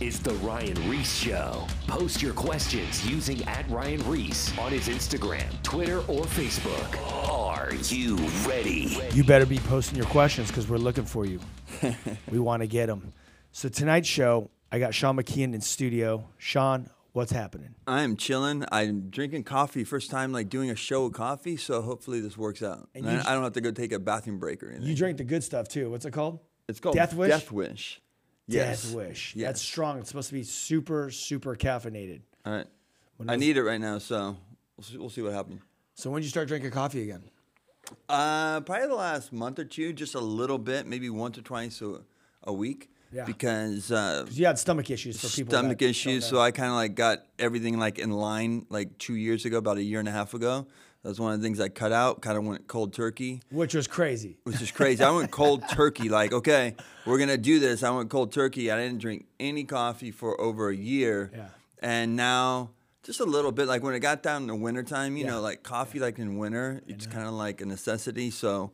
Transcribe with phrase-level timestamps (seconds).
[0.00, 1.66] is The Ryan Ries Show.
[1.88, 7.32] Post your questions using at Ryan Ries on his Instagram, Twitter, or Facebook.
[7.32, 8.16] Are you
[8.48, 8.96] ready?
[9.12, 11.40] You better be posting your questions because we're looking for you.
[12.30, 13.12] we want to get them.
[13.50, 16.28] So tonight's show, I got Sean McKeehan in studio.
[16.36, 17.74] Sean, what's happening?
[17.88, 18.64] I'm chilling.
[18.70, 19.82] I'm drinking coffee.
[19.82, 22.88] First time like doing a show with coffee, so hopefully this works out.
[22.94, 24.86] And And you I, I don't have to go take a bathroom break or anything.
[24.86, 25.90] You drink the good stuff too.
[25.90, 26.38] What's it called?
[26.68, 27.30] it's called Death Wish?
[27.30, 28.00] Death Wish.
[28.48, 28.82] Yes.
[28.84, 29.34] Death Wish.
[29.36, 29.46] Yes.
[29.48, 29.98] That's strong.
[29.98, 32.22] It's supposed to be super, super caffeinated.
[32.46, 32.66] All right.
[33.18, 34.36] When I was- need it right now, so
[34.76, 35.60] we'll see, we'll see what happens.
[35.94, 37.22] So when did you start drinking coffee again?
[38.08, 41.80] Uh, probably the last month or two, just a little bit, maybe once or twice
[41.82, 42.00] a,
[42.44, 42.90] a week.
[43.10, 43.24] Yeah.
[43.24, 45.50] Because uh, 'Cause you had stomach issues for people.
[45.52, 46.24] stomach that don't issues.
[46.30, 46.36] know.
[46.36, 49.78] So I kind of like got everything like in line like two years ago, about
[49.78, 50.66] a year and a half ago.
[51.02, 52.20] That was one of the things I cut out.
[52.22, 53.40] Kind of went cold turkey.
[53.50, 54.38] which was crazy.
[54.44, 55.02] which is crazy.
[55.04, 56.08] I went cold turkey.
[56.08, 56.74] Like, okay,
[57.06, 57.82] we're gonna do this.
[57.82, 58.70] I went cold turkey.
[58.70, 61.30] I didn't drink any coffee for over a year.
[61.34, 61.48] Yeah.
[61.80, 62.70] And now
[63.04, 63.68] just a little bit.
[63.68, 65.30] Like when it got down to wintertime, you Yeah.
[65.32, 68.30] know, like coffee like in winter, it's kind of like a necessity.
[68.30, 68.72] So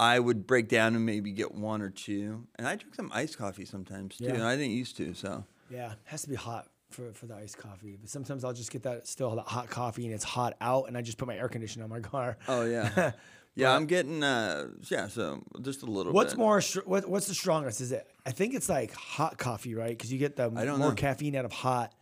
[0.00, 2.46] I would break down and maybe get one or two.
[2.56, 4.24] And I drink some iced coffee sometimes too.
[4.24, 4.34] Yeah.
[4.34, 5.12] And I didn't used to.
[5.12, 7.96] So Yeah, it has to be hot for, for the iced coffee.
[8.00, 10.96] But sometimes I'll just get that still that hot coffee and it's hot out, and
[10.96, 12.36] I just put my air conditioner on my car.
[12.48, 13.12] Oh yeah.
[13.54, 16.38] Yeah, I'm getting uh yeah, so just a little What's bit.
[16.38, 16.60] more?
[16.60, 17.80] str- What, what's the strongest?
[17.80, 18.06] Is it?
[18.24, 19.88] I think it's like hot coffee, right?
[19.88, 20.92] Because you get the more know.
[20.92, 21.92] caffeine out of hot.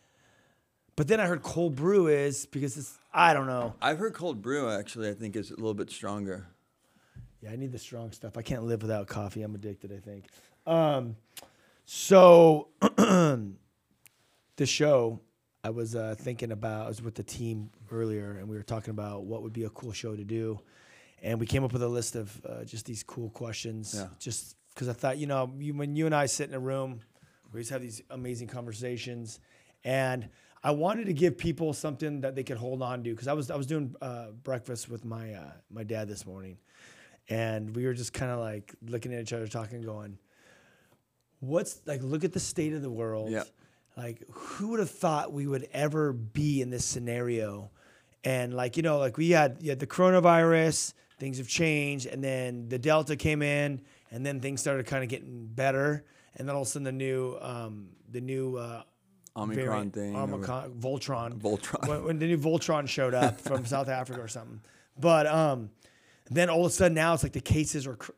[0.96, 2.98] But then I heard cold brew is because it's.
[3.10, 3.72] I don't know.
[3.80, 6.46] I've heard cold brew actually I think is a little bit stronger.
[7.40, 8.36] Yeah, I need the strong stuff.
[8.36, 9.40] I can't live without coffee.
[9.42, 9.92] I'm addicted.
[9.94, 10.26] I think.
[10.66, 11.16] Um,
[11.86, 12.68] so
[14.56, 15.20] the show,
[15.62, 16.86] I was uh, thinking about.
[16.86, 19.70] I was with the team earlier, and we were talking about what would be a
[19.70, 20.60] cool show to do,
[21.22, 23.94] and we came up with a list of uh, just these cool questions.
[23.96, 24.08] Yeah.
[24.18, 27.00] Just because I thought, you know, you, when you and I sit in a room,
[27.52, 29.40] we just have these amazing conversations,
[29.84, 30.28] and
[30.62, 33.50] I wanted to give people something that they could hold on to because I was
[33.50, 36.58] I was doing uh, breakfast with my uh, my dad this morning,
[37.28, 40.18] and we were just kind of like looking at each other, talking, going,
[41.40, 42.02] "What's like?
[42.02, 43.30] Look at the state of the world.
[43.96, 47.70] Like, who would have thought we would ever be in this scenario?
[48.24, 52.22] And like, you know, like we had you had the coronavirus, things have changed, and
[52.22, 56.04] then the Delta came in, and then things started kind of getting better,
[56.34, 58.82] and then all of a sudden the new um, the new uh,
[59.36, 60.16] Omicron variant, thing.
[60.16, 61.40] Omicron, Voltron.
[61.40, 61.88] Voltron.
[61.88, 64.60] When, when the new Voltron showed up from South Africa or something.
[64.98, 65.70] But um,
[66.30, 68.12] then all of a sudden now it's like the cases are cr-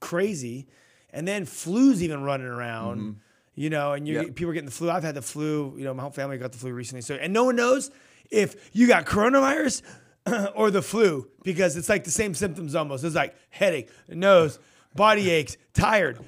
[0.00, 0.68] crazy,
[1.10, 3.20] and then flu's even running around.
[3.56, 4.34] You know, and you Yep.
[4.34, 4.90] people are getting the flu.
[4.90, 5.74] I've had the flu.
[5.78, 7.02] You know, my whole family got the flu recently.
[7.02, 7.90] So, and no one knows
[8.30, 9.82] if you got coronavirus
[10.56, 13.04] or the flu because it's like the same symptoms almost.
[13.04, 14.58] It's like headache, nose,
[14.96, 16.18] body aches, tired.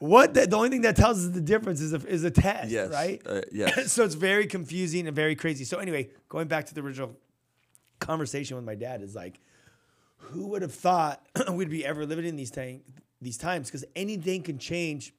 [0.00, 2.70] What the, the only thing that tells us the difference is a, is a test,
[2.70, 3.22] Yes, right?
[3.24, 3.90] uh, yes.
[3.90, 5.64] so it's very confusing and very crazy.
[5.64, 7.16] So anyway, going back to the original
[8.00, 9.40] conversation with my dad is like,
[10.18, 12.82] who would have thought we'd be ever living in these thing,
[13.22, 13.68] these times?
[13.68, 15.14] Because anything can change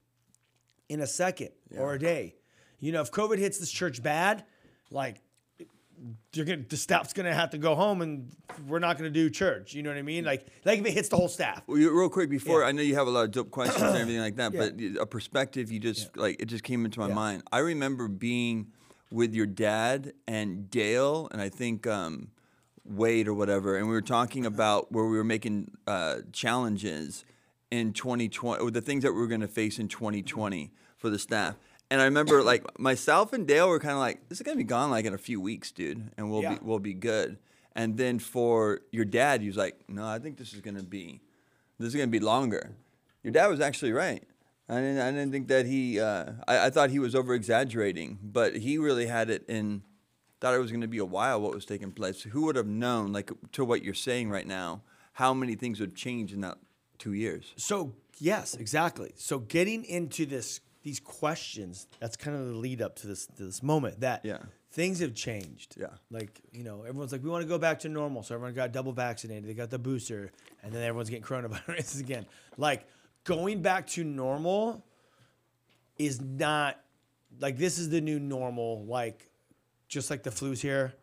[0.89, 2.35] in a second or a day.
[2.79, 4.43] You know, if COVID hits this church bad,
[4.91, 5.21] like
[6.33, 8.29] you're gonna the staff's gonna have to go home and
[8.67, 9.73] we're not gonna do church.
[9.73, 10.25] You know what I mean?
[10.25, 11.63] Like like if it hits the whole staff.
[11.67, 12.67] Well, real quick before Yeah.
[12.67, 14.69] I know you have a lot of dope questions and everything like that, Yeah.
[14.95, 17.13] but a perspective you just like it just came into my Yeah.
[17.15, 17.43] mind.
[17.51, 18.67] I remember being
[19.09, 22.29] with your dad and Dale and I think um,
[22.83, 27.23] Wade or whatever, and we were talking about where we were making uh, challenges
[27.71, 31.19] in 2020 or the things that we were going to face in 2020 for the
[31.19, 31.56] staff.
[31.91, 34.63] And I remember like myself and Dale were kind of like, this is gonna be
[34.63, 36.56] gone like in a few weeks, dude, and we'll Yeah.
[36.56, 37.38] be we'll be good.
[37.75, 41.21] And then for your dad, he was like, no, I think this is gonna be
[41.77, 42.75] this is gonna be longer.
[43.23, 44.23] Your dad was actually right.
[44.68, 46.00] I didn't, I didn't think that he.
[46.00, 49.83] Uh, I, I thought he was over exaggerating, but he really had it in.
[50.41, 52.23] Thought it was gonna be a while what was taking place.
[52.23, 54.81] Who would have known, like to what you're saying right now,
[55.13, 56.57] how many things would change in that
[56.97, 57.53] two years?
[57.57, 59.13] So yes, exactly.
[59.15, 63.44] So getting into this these questions, that's kind of the lead up to this to
[63.45, 64.38] this moment that Yeah.
[64.71, 65.75] things have changed.
[65.80, 65.88] Yeah.
[66.12, 68.21] Like, you know, everyone's like, we want to go back to normal.
[68.21, 70.31] So everyone got double vaccinated, they got the booster,
[70.62, 72.25] and then everyone's getting coronavirus again.
[72.57, 72.86] Like
[73.24, 74.86] going back to normal
[75.97, 76.80] is not
[77.39, 79.30] like this is the new normal, like
[79.88, 80.94] just like the flu's here,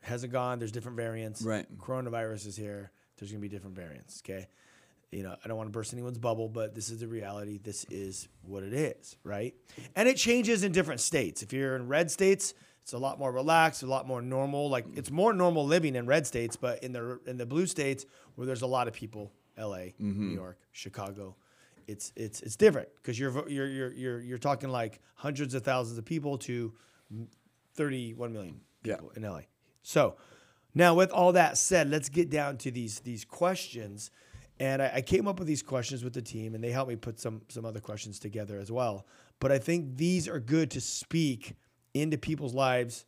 [0.00, 1.42] hasn't gone, there's different variants.
[1.42, 1.66] Right.
[1.78, 4.22] Coronavirus is here, there's gonna be different variants.
[4.24, 4.46] Okay
[5.14, 7.58] you know, I don't want to burst anyone's bubble, but this is the reality.
[7.62, 9.54] This is what it is, right?
[9.94, 11.42] And it changes in different states.
[11.42, 14.68] If you're in red states, it's a lot more relaxed, a lot more normal.
[14.68, 18.04] Like it's more normal living in red states, but in the in the blue states
[18.34, 20.28] where there's a lot of people, L.A., mm-hmm.
[20.28, 21.36] New York, Chicago,
[21.86, 25.96] it's it's it's different because you're you're you're you're you're talking like hundreds of thousands
[25.96, 26.72] of people to
[27.74, 28.96] 31 million Yeah.
[28.96, 29.42] people in LA.
[29.82, 30.16] So
[30.74, 34.10] now with all that said, let's get down to these these questions.
[34.60, 36.96] And I, I came up with these questions with the team, and they helped me
[36.96, 39.06] put some some other questions together as well.
[39.40, 41.56] But I think these are good to speak
[41.92, 43.04] into people's lives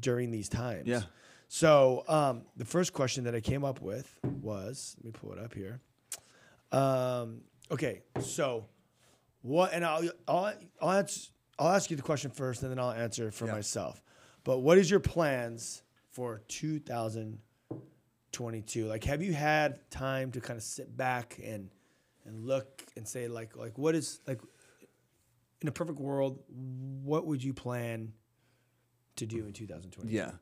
[0.00, 0.86] during these times.
[0.86, 1.02] Yeah.
[1.48, 5.38] So um, the first question that I came up with was, let me pull it
[5.38, 5.80] up here.
[6.72, 8.66] Um, okay, so
[9.42, 9.72] what?
[9.72, 13.30] And I'll I'll I'll, answer, I'll ask you the question first, and then I'll answer
[13.30, 13.52] for Yeah.
[13.52, 14.02] myself.
[14.44, 16.40] But what is your plans for
[18.32, 18.86] 2022?
[18.86, 21.70] Like, have you had time to kind of sit back and
[22.24, 24.40] and look and say like like what is like
[25.62, 28.12] in a perfect world, what would you plan
[29.16, 30.32] to do in 2020 Yeah.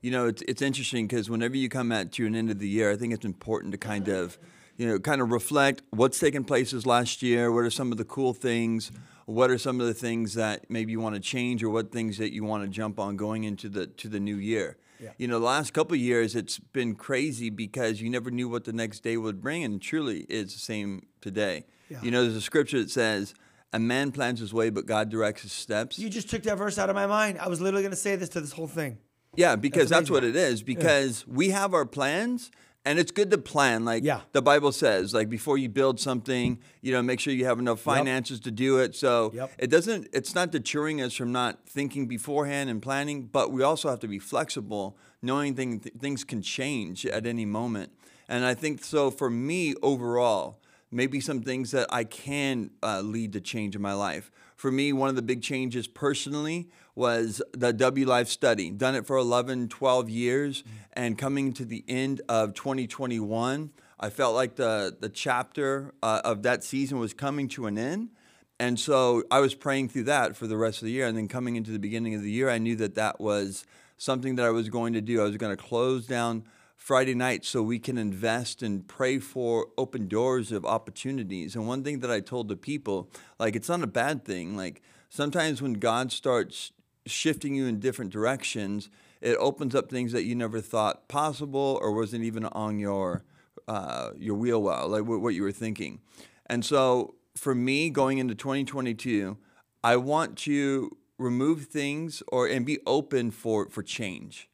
[0.00, 2.68] You know, it's, it's interesting because whenever you come at to an end of the
[2.68, 4.38] year, I think it's important to kind of,
[4.78, 7.52] you know, kind of reflect what's taken place this last year.
[7.52, 8.90] What are some of the cool things?
[9.26, 12.16] What are some of the things that maybe you want to change, or what things
[12.16, 14.78] that you want to jump on going into the to the new year?
[15.00, 15.10] Yeah.
[15.18, 18.64] You know, the last couple of years, it's been crazy because you never knew what
[18.64, 21.64] the next day would bring, and truly, it's the same today.
[21.88, 21.98] Yeah.
[22.02, 23.34] You know, there's a scripture that says,
[23.72, 26.78] "A man plans his way, but God directs his steps." You just took that verse
[26.78, 27.38] out of my mind.
[27.38, 28.98] I was literally going to say this to this whole thing.
[29.36, 30.62] Yeah, because That's that's, what it is.
[30.62, 32.50] Because we have our plans,
[32.84, 33.84] and it's good to plan.
[33.84, 34.22] Like Yeah.
[34.32, 37.80] the Bible says, like before you build something, you know, make sure you have enough
[37.80, 38.94] finances to do it.
[38.94, 39.52] So Yep.
[39.58, 40.08] it doesn't.
[40.12, 44.08] It's not deterring us from not thinking beforehand and planning, but we also have to
[44.08, 47.92] be flexible, knowing thing, th- things can change at any moment.
[48.28, 50.58] And I think so for me overall,
[50.90, 54.30] maybe some things that I can uh, lead to change in my life.
[54.60, 58.68] For me, one of the big changes personally was the W Life study.
[58.68, 64.34] Done it for 11, 12 years, and coming to the end of 2021, I felt
[64.34, 68.10] like the, the chapter uh, of that season was coming to an end.
[68.58, 71.06] And so I was praying through that for the rest of the year.
[71.06, 73.64] And then coming into the beginning of the year, I knew that that was
[73.96, 75.22] something that I was going to do.
[75.22, 76.44] I was going to close down
[76.80, 81.54] Friday night so we can invest and pray for open doors of opportunities.
[81.54, 84.56] And one thing that I told the people, like, it's not a bad thing.
[84.56, 86.72] Like, sometimes when God starts
[87.04, 88.88] shifting you in different directions,
[89.20, 93.24] it opens up things that you never thought possible or wasn't even on your
[93.68, 96.00] uh, your wheel well, like what what you were thinking.
[96.46, 99.36] And so for me, going into 2022,
[99.84, 104.48] I want to remove things or and be open for for change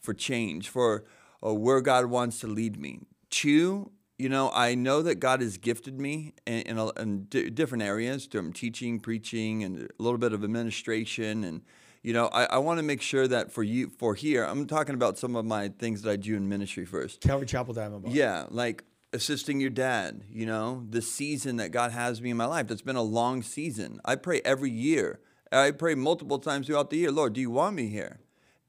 [0.00, 1.04] for change, for
[1.44, 3.00] uh, where God wants to lead me.
[3.30, 7.50] Two, you know, I know that God has gifted me in, in, a, in di-
[7.50, 11.44] different areas, from teaching, preaching, and a little bit of administration.
[11.44, 11.62] And,
[12.02, 14.94] you know, I, I want to make sure that for you, for here, I'm talking
[14.94, 17.20] about some of my things that I do in ministry first.
[17.22, 18.12] Calvary Chapel Diamond Bar.
[18.12, 22.46] Yeah, like assisting your dad, you know, the season that God has me in my
[22.46, 22.66] life.
[22.68, 24.00] That's been a long season.
[24.04, 25.20] I pray every year.
[25.50, 28.20] I pray multiple times throughout the year, Lord, do you want me here?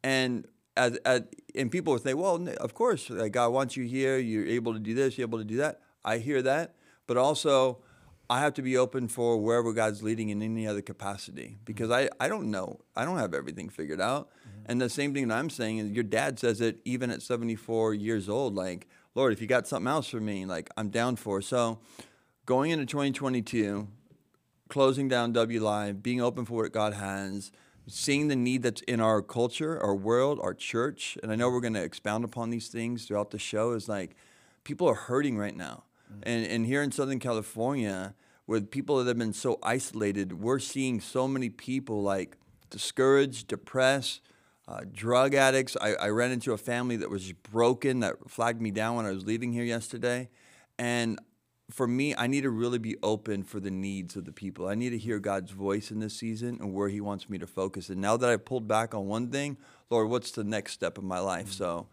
[0.03, 0.47] And
[0.81, 1.21] as, as,
[1.53, 4.17] and people would say, well, of course, like God wants you here.
[4.17, 5.81] You're able to do this, you're able to do that.
[6.03, 6.75] I hear that.
[7.05, 7.83] But also,
[8.29, 12.13] I have to be open for wherever God's leading in any other capacity because mm-hmm.
[12.19, 12.79] I, I don't know.
[12.95, 14.29] I don't have everything figured out.
[14.29, 14.71] Mm-hmm.
[14.71, 17.93] And the same thing that I'm saying is your dad says it even at 74
[17.93, 18.55] years old.
[18.55, 21.41] Like, Lord, if you got something else for me, like I'm down for.
[21.41, 21.79] So
[22.45, 23.87] going into 2022,
[24.69, 27.51] closing down W Live, being open for what God has,
[27.91, 31.61] seeing the need that's in our culture, our world, our church, and I know we're
[31.61, 33.73] going to expound upon these things throughout the show.
[33.73, 34.15] Is like
[34.63, 35.83] people are hurting right now,
[36.23, 38.15] and and here in Southern California,
[38.47, 42.37] with people that have been so isolated, we're seeing so many people like
[42.69, 44.21] discouraged, depressed.
[44.67, 45.75] Uh, drug addicts.
[45.81, 49.11] I, I ran into a family that was broken that flagged me down when I
[49.11, 50.29] was leaving here yesterday.
[50.79, 51.19] And
[51.71, 54.67] for me, I need to really be open for the needs of the people.
[54.67, 57.47] I need to hear God's voice in this season and where He wants me to
[57.47, 57.89] focus.
[57.89, 59.57] And now that I've pulled back on one thing,
[59.89, 61.51] Lord, what's the next step in my life?
[61.51, 61.87] So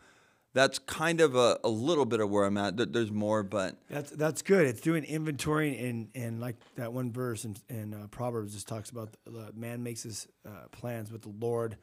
[0.55, 2.93] that's kind of a, a little bit of where I'm at.
[2.93, 4.67] There's more, but That's that's good.
[4.67, 8.91] It's doing inventory and and like that one verse in, in uh, Proverbs just talks
[8.91, 11.77] about the man makes his uh, plans, but the Lord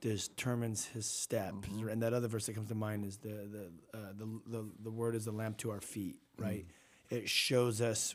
[0.00, 1.68] determines his steps.
[1.68, 1.88] Mm-hmm.
[1.88, 4.90] And that other verse that comes to mind is the the uh, the, the the
[4.90, 6.16] word is the lamp to our feet.
[6.38, 6.44] Mm.
[6.44, 6.66] Right,
[7.10, 8.14] it shows us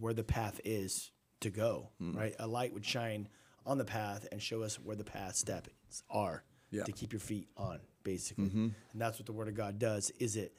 [0.00, 1.88] where the path is to go.
[2.00, 2.16] Mm.
[2.16, 3.28] Right, a light would shine
[3.64, 5.70] on the path and show us where the path steps
[6.10, 6.80] are Yeah.
[6.80, 6.86] Mm-hmm.
[6.86, 8.50] to keep your feet on, basically.
[8.52, 10.10] And that's what the Word of God does.
[10.18, 10.56] Is it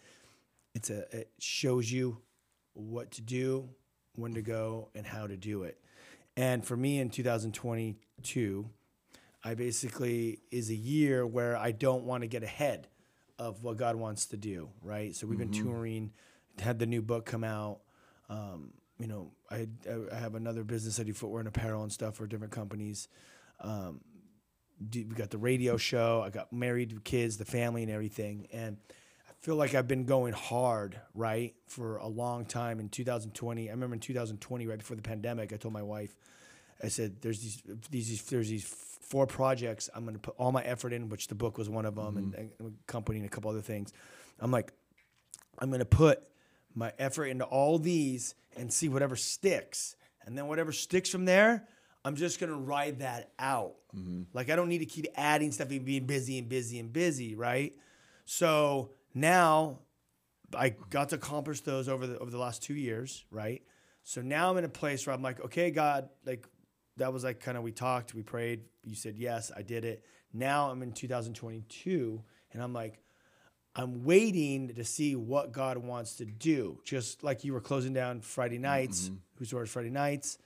[0.73, 2.17] it's a it shows you
[2.73, 3.69] what to do,
[4.15, 5.77] when to go, and how to do it.
[6.35, 8.69] And for me in 2022,
[9.43, 12.87] I basically is a year where I don't want to get ahead
[13.37, 15.15] of what God wants to do, right?
[15.15, 16.11] So we've been touring,
[16.59, 17.79] had the new book come out.
[18.29, 19.67] Um, you know, I,
[20.11, 20.99] I have another business.
[20.99, 23.07] I do footwear and apparel and stuff for different companies.
[23.59, 24.01] Um,
[24.89, 26.21] do, we got the radio show.
[26.21, 28.47] I got married, kids, the family, and everything.
[28.53, 28.77] And
[29.27, 32.79] I feel like I've been going hard, right, for a long time.
[32.79, 36.15] In 2020, I remember in 2020, right before the pandemic, I told my wife,
[36.83, 39.89] I said, "There's these, these, there's these four projects.
[39.93, 42.17] I'm going to put all my effort in, which the book was one of them,
[42.17, 43.93] and, and company and a couple other things.
[44.39, 44.73] I'm like,
[45.59, 46.23] I'm going to put
[46.75, 51.67] my effort into all these and see whatever sticks, and then whatever sticks from there."
[52.05, 53.75] I'm just gonna ride that out.
[53.95, 54.23] Mm-hmm.
[54.33, 57.35] Like I don't need to keep adding stuff and being busy and busy and busy,
[57.35, 57.73] right?
[58.25, 59.79] So now
[60.55, 63.61] I got to accomplish those over the over the last two years, right?
[64.03, 66.47] So now I'm in a place where I'm like, okay, God, like
[66.97, 70.03] that was like kind of we talked, we prayed, you said yes, I did it.
[70.33, 72.99] Now I'm in 2022, and I'm like,
[73.75, 76.79] I'm waiting to see what God wants to do.
[76.83, 80.37] Just like you were closing down Friday nights, Who Stores Friday nights,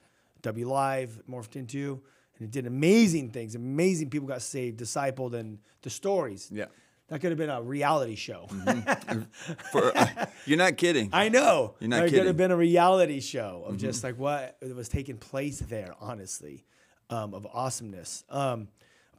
[0.43, 2.01] W Live morphed into,
[2.39, 3.55] and it did amazing things.
[3.55, 6.50] Amazing people got saved, discipled, and the stories.
[6.53, 6.65] Yeah.
[7.10, 8.48] That could have been a reality show.
[9.72, 11.10] For, uh, you're not kidding.
[11.13, 11.75] I know.
[11.79, 12.19] You're not There could kidding.
[12.19, 12.27] Mm-hmm.
[12.27, 16.65] have been a reality show of just like what was taking place there, honestly,
[17.10, 18.25] um, of awesomeness.
[18.29, 18.67] Um,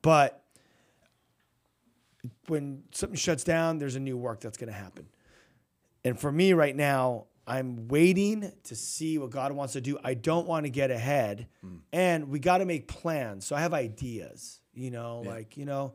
[0.03, 0.45] but
[2.47, 5.07] when something shuts down, there's a new work that's going to happen.
[6.05, 9.99] And for me right now, I'm waiting to see what God wants to do.
[10.05, 11.81] I don't want to get ahead, Mm.
[11.93, 13.47] and we got to make plans.
[13.47, 15.95] So I have ideas, you know, like you know,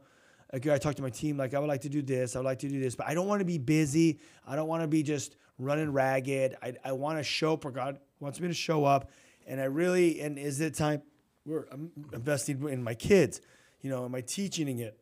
[0.52, 2.46] like I talk to my team, like I would like to do this, I would
[2.46, 4.20] like to do this, but I don't want to be busy.
[4.48, 6.58] I don't want to be just running ragged.
[6.64, 9.12] I, I want to show up where God wants me to show up,
[9.46, 11.04] and I really and is it time
[11.44, 13.42] where I'm investing in my kids?
[13.82, 14.98] You know, am I teaching it?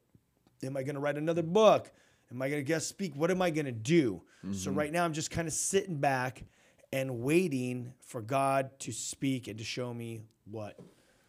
[0.64, 1.92] Am I going to write another book?
[2.32, 3.16] Am I going to guest speak?
[3.16, 4.22] What am I going to do?
[4.54, 4.80] So mm-hmm.
[4.80, 6.44] right now I'm just kind of sitting back
[6.92, 10.80] and waiting for God to speak and to show me what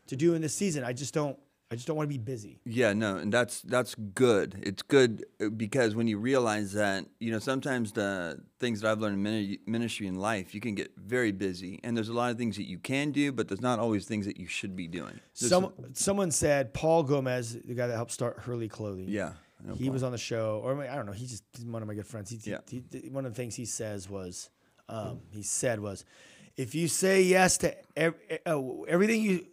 [0.07, 0.85] to do in this season.
[0.85, 1.39] I just don't
[1.73, 2.61] I just don't want to be busy.
[2.67, 4.61] Yeah, no, and that's that's good.
[4.63, 9.01] It's good uh, because when you realize that, you know, sometimes the things that I've
[9.01, 12.31] learned in mini- ministry and life, you can get very busy, and there's a lot
[12.31, 14.87] of things that you can do, but there's not always things that you should be
[14.87, 15.19] doing.
[15.41, 19.07] There's- Some someone said Paul Gomez, the guy that helped start Hurley Clothing.
[19.09, 19.33] yeah,
[19.79, 19.93] he Paul.
[19.95, 21.13] was on the show, or I don't know.
[21.13, 22.29] He's just he's one of my good friends.
[22.31, 22.59] He, Yeah.
[22.69, 24.51] he, he- one of the things he says was,
[24.91, 26.05] um, he said was,
[26.59, 29.47] if you say yes to uh, everything you,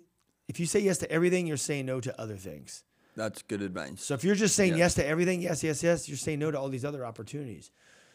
[0.50, 2.84] if you say yes to everything, you're saying no to other things.
[3.16, 4.04] That's good advice.
[4.04, 4.80] So if you're just saying Yeah.
[4.80, 7.70] yes to everything, yes, yes, yes, you're saying no to all these other opportunities.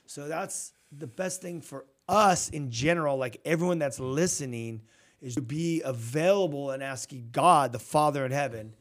[0.06, 4.82] So that's the best thing for us in general, like everyone that's listening,
[5.22, 8.74] is to be available and asking God, the Father in heaven,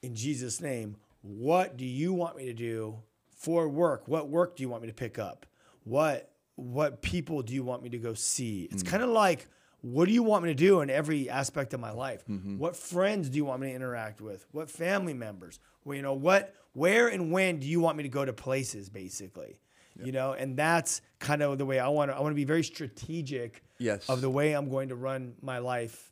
[0.00, 2.98] in Jesus' name, what do you want me to do
[3.36, 4.08] for work?
[4.08, 5.46] What work do you want me to pick up?
[5.84, 8.68] What what people do you want me to go see?
[8.70, 8.88] It's hmm.
[8.88, 9.46] kind of like
[9.82, 12.24] what do you want me to do in every aspect of my life?
[12.58, 14.46] What friends do you want me to interact with?
[14.52, 15.58] What family members?
[15.84, 18.88] Well, you know, what where and when do you want me to go to places
[18.88, 19.58] basically?
[20.02, 22.44] You know, and that's kind of the way I want to I want to be
[22.44, 24.08] very strategic Yes.
[24.08, 26.10] of the way I'm going to run my life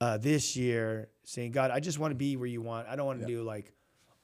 [0.00, 2.86] uh, this year, saying, God, I just want to be where you want.
[2.88, 3.72] I don't want to do like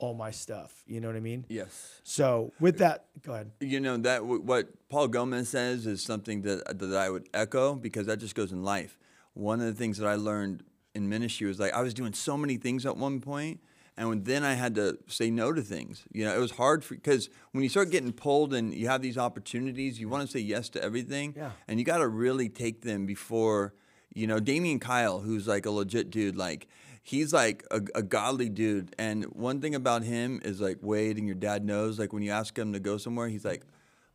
[0.04, 0.72] all my stuff.
[0.86, 1.44] You know what I mean?
[1.48, 2.00] Yes.
[2.04, 3.50] So with that, go ahead.
[3.60, 7.28] You know that w- what Paul Gomez says is something that uh, that I would
[7.34, 8.98] echo because that just goes in life.
[9.34, 10.62] One of the things that I learned
[10.94, 13.60] in ministry was like I was doing so many things at one point,
[13.96, 16.04] and then I had to say no to things.
[16.12, 19.18] You know, it was hard because when you start getting pulled and you have these
[19.18, 21.50] opportunities, you want to say yes to everything, Yeah.
[21.66, 23.74] and you got to really take them before.
[24.14, 26.68] You know, Damian Kyle, who's like a legit dude, like
[27.04, 28.94] he's like a, a godly dude.
[28.98, 32.32] And one thing about him is like Wade and your dad knows, like when you
[32.32, 33.62] ask him to go somewhere, he's like,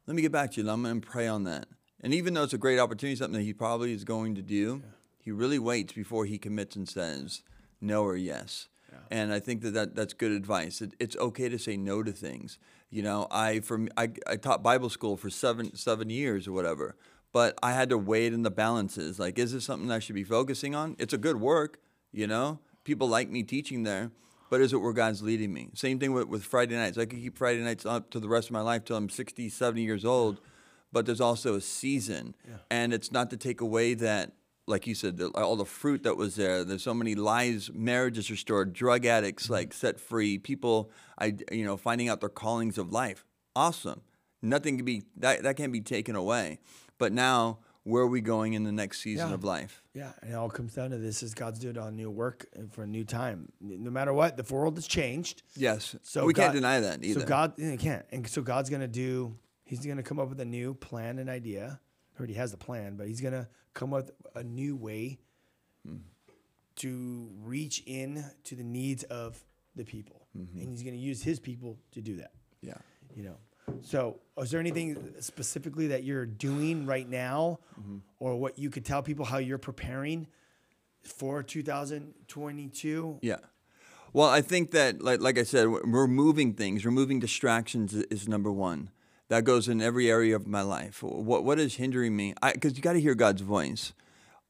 [0.07, 0.69] let me get back to you.
[0.69, 1.67] I'm going to pray on that.
[2.01, 4.81] And even though it's a great opportunity, something that he probably is going to do,
[5.19, 7.43] he really waits before he commits and says
[7.79, 8.67] no or yes.
[9.11, 10.81] And I think that, that that's good advice.
[10.81, 12.57] It, it's okay to say no to things.
[12.89, 16.95] You know, I from I, I taught Bible school for seven seven years or whatever,
[17.31, 19.19] but I had to weigh it in the balances.
[19.19, 20.95] Like, is this something I should be focusing on?
[20.97, 21.79] It's a good work,
[22.11, 22.59] you know.
[22.83, 24.11] People like me teaching there,
[24.49, 25.69] but is it where God's leading me?
[25.73, 26.97] Same thing with, with Friday nights.
[26.97, 29.49] I could keep Friday nights up to the rest of my life till I'm 60,
[29.49, 30.41] 70 years old,
[30.91, 32.35] but there's also a season.
[32.71, 34.31] And it's not to take away that,
[34.65, 36.63] like you said, the, all the fruit that was there.
[36.63, 39.53] There's so many lives, marriages restored, drug addicts mm-hmm.
[39.53, 43.25] like set free, people, I, you know, finding out their callings of life.
[43.55, 44.01] Awesome.
[44.41, 46.59] Nothing can be, that, that can't be taken away.
[46.97, 49.33] But now, where are we going in the next season Yeah.
[49.33, 49.83] of life?
[49.93, 52.83] Yeah, and it all comes down to this: is God's doing on new work for
[52.83, 53.51] a new time.
[53.59, 55.43] No matter what, the world has changed.
[55.55, 55.95] Yes.
[56.03, 57.21] So we can't deny that either.
[57.21, 59.37] So God, you can't, and so God's gonna do.
[59.63, 61.79] He's gonna come up with a new plan and idea,
[62.17, 65.19] already has the plan, but he's gonna come up with a new way
[65.85, 65.97] hmm.
[66.77, 69.43] to reach in to the needs of
[69.75, 70.59] the people, mm-hmm.
[70.59, 72.31] and he's gonna use his people to do that.
[72.61, 72.77] Yeah.
[73.15, 73.37] You know.
[73.81, 77.59] So, is there anything specifically that you're doing right now,
[78.19, 80.27] or what you could tell people how you're preparing
[81.03, 83.19] for 2022?
[83.21, 83.37] Yeah.
[84.11, 88.89] Well, I think that, like, like I said, removing things, removing distractions is number one.
[89.27, 91.03] That goes in every area of my life.
[91.03, 92.33] What what is hindering me?
[92.41, 93.93] Because you got to hear God's voice,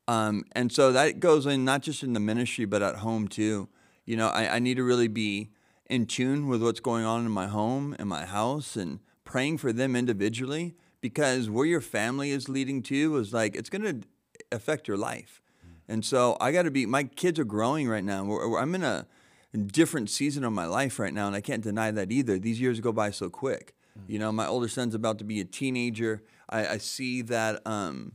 [0.08, 3.68] um, and so that goes in not just in the ministry but at home too.
[4.06, 5.50] You know, I, I need to really be
[5.90, 9.72] in tune with what's going on in my home, in my house, and praying for
[9.72, 14.08] them individually because where your family is leading to is like it's going to
[14.52, 15.40] affect your life.
[15.88, 16.88] And so I got to be.
[16.88, 18.24] My kids are growing right now.
[18.24, 19.06] We're, I'm in a
[19.54, 22.40] different season of my life right now, and I can't deny that either.
[22.40, 23.76] These years go by so quick.
[24.08, 26.24] You know, my older son's about to be a teenager.
[26.50, 28.14] I, I see that um,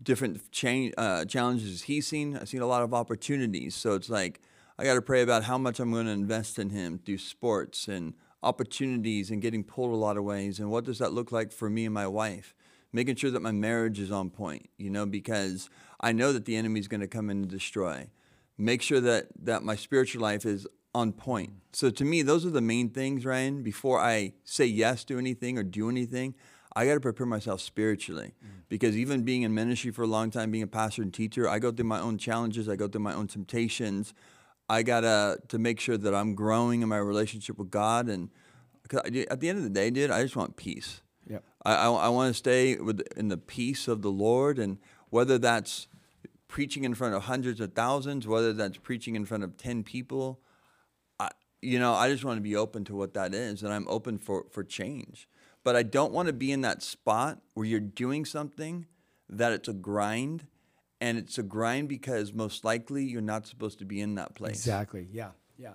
[0.00, 2.36] different cha- uh, challenges he's seen.
[2.36, 3.74] I've seen a lot of opportunities.
[3.74, 4.40] So it's like
[4.78, 7.88] I got to pray about how much I'm going to invest in him through sports
[7.88, 8.14] and
[8.44, 10.60] opportunities and getting pulled a lot of ways.
[10.60, 12.54] And what does that look like for me and my wife?
[12.92, 15.68] Making sure that my marriage is on point, you know, because
[16.00, 18.08] I know that the enemy is going to come in and destroy.
[18.56, 21.50] Make sure that that my spiritual life is on point.
[21.72, 23.64] So to me, those are the main things, Ryan.
[23.64, 26.36] Before I say yes to anything or do anything,
[26.76, 28.48] I got to prepare myself spiritually mm.
[28.68, 31.58] because even being in ministry for a long time, being a pastor and teacher, I
[31.58, 34.14] go through my own challenges, I go through my own temptations.
[34.74, 38.30] I gotta to make sure that I'm growing in my relationship with God, and
[38.88, 41.00] 'cause I- at the end of the day, dude, I just want peace.
[41.28, 41.42] Yep.
[41.64, 44.78] I, I, I want to stay with in the peace of the Lord, and
[45.10, 45.86] whether that's
[46.48, 50.40] preaching in front of hundreds of thousands, whether that's preaching in front of ten people,
[51.20, 51.30] I,
[51.62, 54.18] you know, I just want to be open to what that is, and I'm open
[54.18, 55.28] for for change.
[55.62, 58.86] But I don't want to be in that spot where you're doing something
[59.30, 60.46] that it's a grind,
[61.04, 64.56] and it's a grind because most likely you're not supposed to be in that place.
[64.56, 65.06] Exactly.
[65.12, 65.32] Yeah.
[65.58, 65.74] Yeah.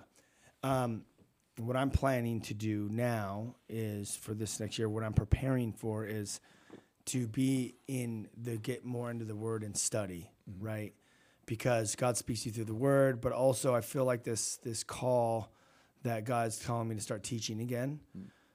[0.64, 1.04] Um,
[1.56, 4.88] what I'm planning to do now is for this next year.
[4.88, 6.40] What I'm preparing for is
[7.06, 10.94] to be in the get more into the Word and study, right?
[11.46, 14.82] Because God speaks to you through the Word, but also I feel like this this
[14.82, 15.52] call
[16.02, 18.00] that God's calling me to start teaching again.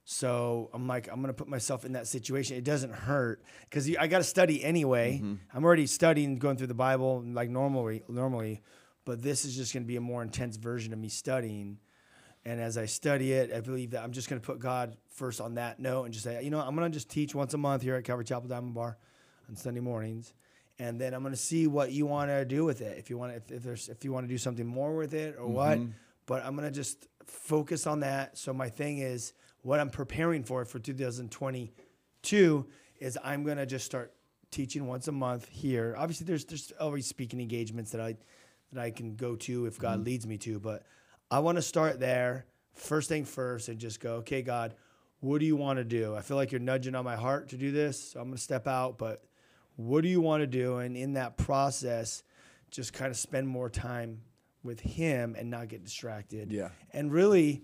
[0.08, 2.56] So I'm like, I'm gonna put myself in that situation.
[2.56, 5.16] It doesn't hurt because I got to study anyway.
[5.16, 5.34] Mm-hmm.
[5.52, 8.62] I'm already studying, going through the Bible like normally, normally,
[9.04, 11.80] but this is just gonna be a more intense version of me studying.
[12.46, 15.56] And as I study it, I believe that I'm just gonna put God first on
[15.56, 17.96] that note and just say, you know, I'm gonna just teach once a month here
[17.96, 19.00] at Calvary Chapel Diamond Bar
[19.50, 20.36] on Sunday mornings,
[20.78, 23.00] and then I'm gonna see what you want to do with it.
[23.00, 25.36] If you want, if, if there's, if you want to do something more with it
[25.40, 25.90] or what, mm-hmm.
[26.28, 28.38] but I'm gonna just focus on that.
[28.38, 29.34] So my thing is
[29.66, 32.68] what I'm preparing for for 2022
[33.00, 34.14] is I'm gonna just start
[34.52, 35.96] teaching once a month here.
[35.98, 38.16] Obviously, there's there's always speaking engagements that I
[38.72, 40.84] that I can go to if God leads me to, but
[41.32, 44.76] I want to start there first thing first and just go, okay, God,
[45.20, 46.16] what do you want to do?
[46.16, 48.68] I feel like you're nudging on my heart to do this, so I'm gonna step
[48.68, 49.24] out, but
[49.78, 50.78] what do you want to do?
[50.78, 52.22] And in that process,
[52.70, 54.22] just kind of spend more time
[54.62, 56.52] with Him and not get distracted.
[56.52, 56.70] Yeah.
[56.94, 57.64] And really,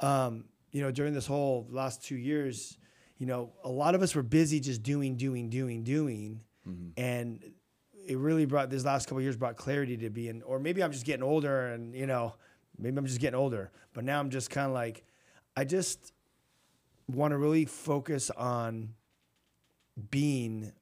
[0.00, 2.78] um, you know, during this whole last two years,
[3.18, 6.88] you know, a lot of us were busy just doing, doing, doing, doing, mm-hmm.
[6.96, 7.42] and
[8.06, 10.92] it really brought this last couple of years brought clarity to being, or maybe I'm
[10.92, 12.34] just getting older, and you know,
[12.78, 15.04] maybe I'm just getting older, but now I'm just kind of like,
[15.56, 16.12] I just
[17.08, 18.94] want to really focus on
[20.10, 20.72] being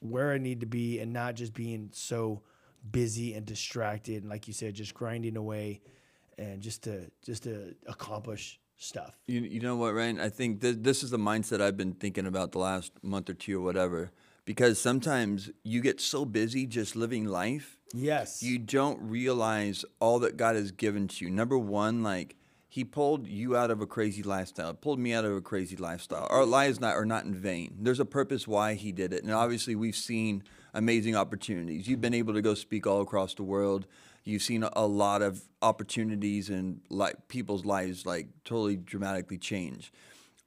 [0.00, 2.42] where I need to be and not just being so
[2.90, 5.80] busy and distracted and like you said just grinding away
[6.36, 9.18] and just to just to accomplish stuff.
[9.26, 10.20] You, you know what, Ryan?
[10.20, 13.34] I think th- this is the mindset I've been thinking about the last month or
[13.34, 14.10] two or whatever.
[14.44, 18.42] Because sometimes you get so busy just living life, Yes.
[18.42, 21.30] you don't realize all that God has given to you.
[21.30, 22.36] Number one, like
[22.68, 26.26] He pulled you out of a crazy lifestyle, pulled me out of a crazy lifestyle.
[26.28, 27.74] Our lives not are not in vain.
[27.80, 30.42] There's a purpose why He did it, and obviously we've seen
[30.74, 31.88] amazing opportunities.
[31.88, 33.86] You've been able to go speak all across the world.
[34.24, 39.92] You've seen a, lot of opportunities and like people's lives like totally dramatically change.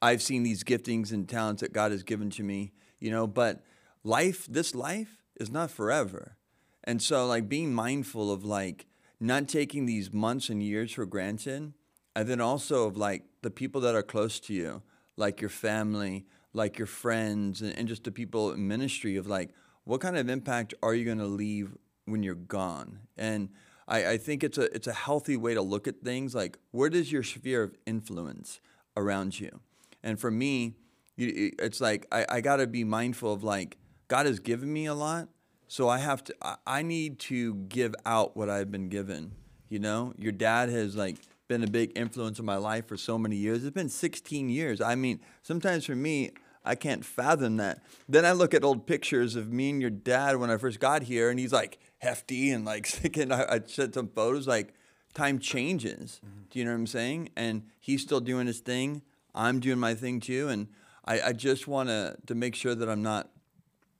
[0.02, 3.62] I've seen these giftings and talents that God has given to me, you know, but
[4.02, 6.36] life, this life is not forever.
[6.84, 8.86] And so like being mindful of like
[9.20, 11.72] not taking these months and years for granted,
[12.16, 14.82] and then also of like the people that are close to you,
[15.16, 19.50] like your family, like your friends, and, and just the people in ministry of like
[19.84, 23.00] what kind of impact are you going to leave when you're gone?
[23.16, 23.50] And
[23.88, 26.34] I, I think it's a it's a healthy way to look at things.
[26.34, 28.60] Like where does your sphere of influence
[28.96, 29.60] around you?
[30.02, 30.74] And for me,
[31.16, 34.94] it's like I, I got to be mindful of like God has given me a
[34.94, 35.28] lot,
[35.66, 36.34] so I have to.
[36.42, 39.32] I, I need to give out what I've been given.
[39.68, 41.16] You know, your dad has like
[41.48, 43.64] been a big influence in my life for so many years.
[43.64, 44.80] It's been 16 years.
[44.80, 46.32] I mean, sometimes for me,
[46.68, 47.82] I can't fathom that.
[48.08, 51.02] Then I look at old pictures of me and your dad when I first got
[51.04, 53.16] here, and he's like hefty and like sick.
[53.16, 54.46] And I, I sent some photos.
[54.46, 54.74] Like,
[55.14, 56.20] time changes.
[56.50, 57.30] Do you know what I'm saying?
[57.36, 59.02] And he's still doing his thing.
[59.34, 60.48] I'm doing my thing too.
[60.48, 60.68] And
[61.04, 63.30] I, I just want to to make sure that I'm not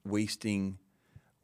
[0.04, 0.78] wasting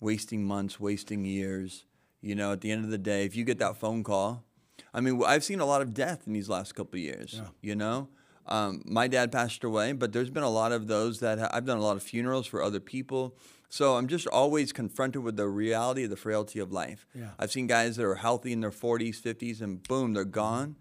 [0.00, 1.86] wasting months, wasting years.
[2.20, 4.44] You know, at the end of the day, if you get that phone call,
[4.92, 7.40] I mean, I've seen a lot of death in these last couple of years.
[7.60, 8.08] You know,
[8.46, 11.64] um, my dad passed away, but there's been a lot of those that ha- I've
[11.64, 13.36] done a lot of funerals for other people.
[13.68, 17.06] So I'm just always confronted with the reality of the frailty of life.
[17.14, 17.30] Yeah.
[17.38, 20.76] I've seen guys that are healthy in their 40s, 50s, and boom, they're gone.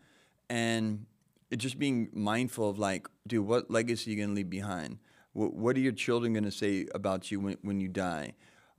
[0.49, 1.05] And
[1.49, 4.99] it's just being mindful of like, dude, what legacy are you gonna leave behind?
[5.31, 8.33] What, what are your children gonna say about you when, when you die?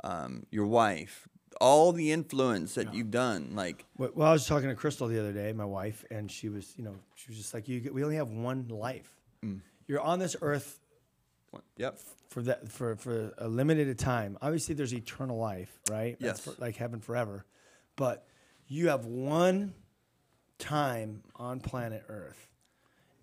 [0.05, 1.27] Um, your wife,
[1.61, 5.19] all the influence that you've done, like, Well, well, I was talking to Crystal the
[5.19, 8.03] other day, my wife, and she was, you know, she was just like, "You, we
[8.05, 9.13] only have one life.
[9.45, 9.61] Mm.
[9.87, 10.81] You're on this earth
[11.77, 14.39] yep, for that for for a limited time.
[14.41, 16.17] Obviously, there's eternal life, right?
[16.19, 16.41] Yes.
[16.41, 17.45] for, like heaven forever,
[17.97, 18.27] but
[18.67, 19.75] you have one
[20.59, 22.51] time on planet Earth,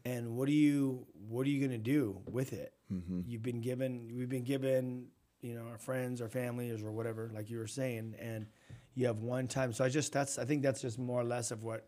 [0.05, 2.73] and what are you what are you gonna do with it?
[2.91, 3.21] Mm-hmm.
[3.25, 5.07] You've been given, we've been given,
[5.41, 8.45] you know, our friends, our families, or whatever, like you were saying, and
[8.93, 9.73] you have one time.
[9.73, 11.87] So I just that's I think that's just more or less of what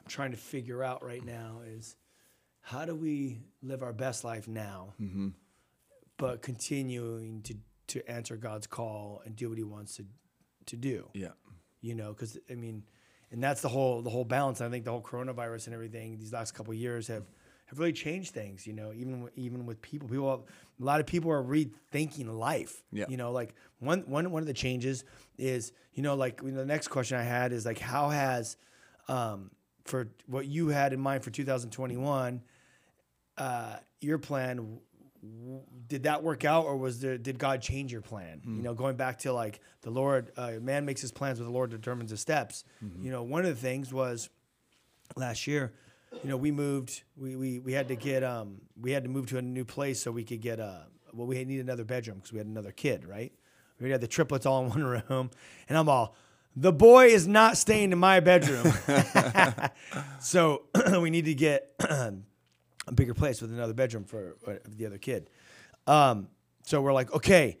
[0.00, 1.96] I'm trying to figure out right now is
[2.60, 5.28] how do we live our best life now, Mm-hmm.
[6.16, 7.54] but continuing to
[7.88, 10.04] to answer God's call and do what He wants to
[10.66, 11.32] to do yeah,
[11.80, 12.84] you know because i mean
[13.32, 16.32] and that's the whole the whole balance i think the whole coronavirus and everything these
[16.32, 17.24] last couple of years have
[17.72, 20.08] have really changed things you know even with- even with people.
[20.08, 20.46] People
[20.80, 23.06] a lot of people are rethinking life Yeah.
[23.08, 25.04] you know like one one one of the changes
[25.38, 28.56] is you know like you know, the next question i had is like how has
[29.08, 29.50] um
[29.84, 32.42] for what you had in mind for 2021
[33.38, 34.78] uh your plan
[35.86, 38.40] did that work out or was there did god change your plan?
[38.44, 41.50] You know going back to like the lord uh, man makes his plans but the
[41.52, 42.64] lord determines his steps.
[43.00, 44.28] You know one of the things was
[45.16, 45.72] last year
[46.22, 49.26] you know we moved we we, we had to get um we had to move
[49.26, 52.32] to a new place so we could get a well we need another bedroom because
[52.32, 53.32] we had another kid right
[53.80, 55.30] we had the triplets all in one room
[55.68, 56.14] and i'm all
[56.54, 58.72] the boy is not staying in my bedroom
[60.20, 60.62] so
[61.00, 61.74] we need to get
[62.86, 65.30] a bigger place with another bedroom for uh, the other kid.
[65.86, 66.28] Um,
[66.64, 67.58] so we're like, okay,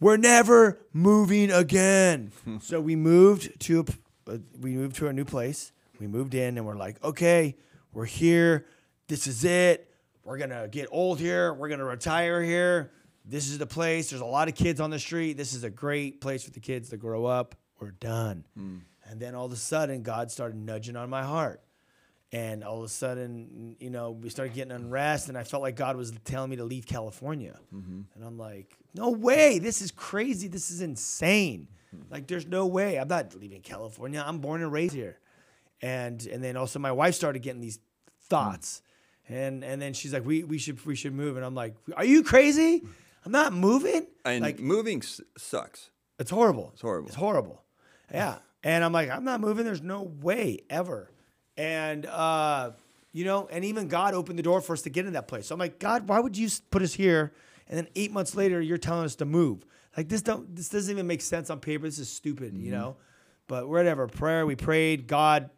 [0.00, 2.32] we're never moving again.
[2.60, 3.84] so we moved to a
[4.32, 5.72] uh, we moved to our new place.
[5.98, 7.56] We moved in, and we're like, okay,
[7.92, 8.66] we're here.
[9.08, 9.90] This is it.
[10.24, 11.54] We're gonna get old here.
[11.54, 12.90] We're gonna retire here.
[13.24, 14.10] This is the place.
[14.10, 15.36] There's a lot of kids on the street.
[15.36, 17.54] This is a great place for the kids to grow up.
[17.80, 18.44] We're done.
[18.56, 18.78] Hmm.
[19.04, 21.62] And then all of a sudden, God started nudging on my heart.
[22.32, 25.76] And all of a sudden, you know, we started getting unrest, and I felt like
[25.76, 27.58] God was telling me to leave California.
[27.72, 28.00] Mm-hmm.
[28.14, 29.58] And I'm like, no way.
[29.60, 30.48] This is crazy.
[30.48, 31.68] This is insane.
[31.92, 32.02] Hmm.
[32.10, 32.98] Like, there's no way.
[32.98, 34.22] I'm not leaving California.
[34.26, 35.18] I'm born and raised here.
[35.82, 37.78] And and then also my wife started getting these
[38.28, 38.82] thoughts.
[39.28, 41.36] And and then she's like, we, we should we should move.
[41.36, 42.82] And I'm like, are you crazy?
[43.24, 44.06] I'm not moving.
[44.24, 45.90] and like moving s- sucks.
[46.18, 46.70] it's horrible.
[46.72, 47.08] It's horrible.
[47.08, 47.62] It's horrible.
[48.12, 48.36] Yeah.
[48.62, 49.64] And I'm like, I'm not moving.
[49.64, 51.10] There's no way ever.
[51.56, 52.70] And uh,
[53.12, 55.46] you know, and even God opened the door for us to get in that place.
[55.46, 57.32] So I'm like, God, why would you put us here?
[57.68, 59.64] And then eight months later, you're telling us to move.
[59.96, 61.84] Like this don't this doesn't even make sense on paper.
[61.86, 62.96] This is stupid, you know.
[63.48, 64.06] But whatever.
[64.06, 64.44] Prayer.
[64.46, 65.06] We prayed.
[65.08, 65.50] God,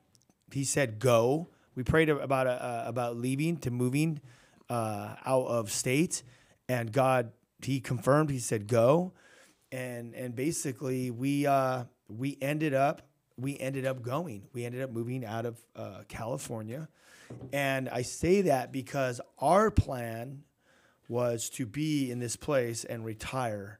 [0.52, 1.48] He said go.
[1.74, 4.20] We prayed about uh, about leaving to moving
[4.68, 6.22] uh, out of state,
[6.68, 7.32] and God
[7.62, 8.30] He confirmed.
[8.30, 9.12] He said go,
[9.72, 13.02] and and basically we uh, we ended up
[13.36, 14.48] we ended up going.
[14.52, 16.88] We ended up moving out of uh, California,
[17.52, 20.42] and I say that because our plan
[21.08, 23.78] was to be in this place and retire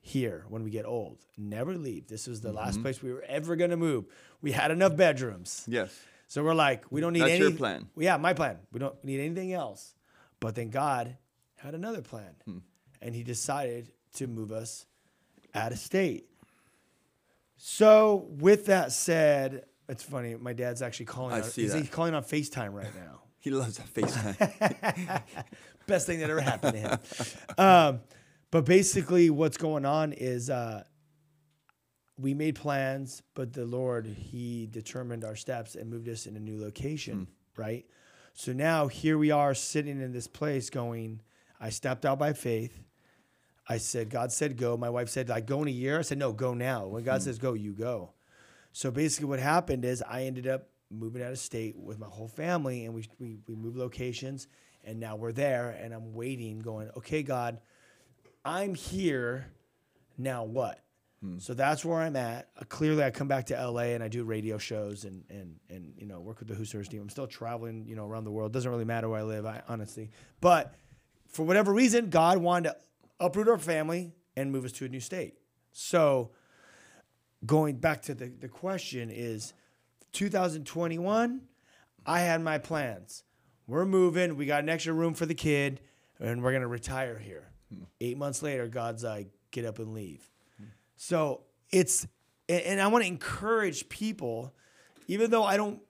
[0.00, 1.18] here when we get old.
[1.36, 2.06] Never leave.
[2.06, 2.56] This was the Mm-hmm.
[2.56, 4.06] last place we were ever going to move.
[4.40, 5.64] We had enough bedrooms.
[5.68, 5.94] Yes.
[6.30, 7.40] So we're like, we don't need That's any.
[7.40, 7.88] your plan.
[7.96, 8.58] Yeah, my plan.
[8.70, 9.94] We don't need anything else.
[10.38, 11.16] But then God
[11.58, 12.58] had another plan, Hmm.
[13.02, 14.86] and He decided to move us
[15.54, 16.28] out of state.
[17.56, 20.36] So with that said, it's funny.
[20.36, 21.34] My dad's actually calling.
[21.34, 21.80] I on, see he's, that.
[21.80, 23.16] he's calling on Facetime right now.
[23.42, 25.22] He loves that FaceTime.
[25.86, 26.98] Best thing that ever happened to him.
[27.56, 28.00] Um,
[28.50, 30.84] but basically, what's going on is uh,
[32.20, 36.40] we made plans, but the Lord He determined our steps and moved us in a
[36.40, 37.86] new location, right?
[38.34, 41.20] So now here we are sitting in this place, going,
[41.60, 42.78] I stepped out by faith.
[43.68, 44.76] I said, God said go.
[44.76, 45.98] My wife said, like, go in a year.
[45.98, 46.86] I said, no, go now.
[46.86, 47.24] When God Hmm.
[47.26, 48.12] says go, you go.
[48.72, 52.28] So basically, what happened is I ended up moving out of state with my whole
[52.28, 54.48] family, and we, we, we moved locations,
[54.84, 57.60] and now we're there, and I'm waiting, going, okay, God,
[58.44, 59.46] I'm here.
[60.18, 60.80] Now what?
[61.38, 62.48] So that's where I'm at.
[62.58, 65.94] Uh, clearly, I come back to LA and I do radio shows and and and
[65.98, 67.02] you know work with the Whosoevers team.
[67.02, 68.52] I'm still traveling, you know, around the world.
[68.52, 70.10] Doesn't really matter where I live, I, honestly.
[70.40, 70.74] But
[71.28, 72.76] for whatever reason, God wanted to
[73.20, 75.34] uproot our family and move us to a new state.
[75.72, 76.30] So
[77.44, 79.52] going back to the, the question is
[80.12, 81.40] 2021
[82.06, 83.24] i had my plans
[83.66, 85.80] we're moving we got an extra room for the kid
[86.18, 87.50] and we're going to retire here
[88.00, 90.29] eight months later god's like get up and leave
[91.02, 92.06] so it's
[92.46, 94.52] and, i want to encourage people
[95.08, 95.80] even though i don't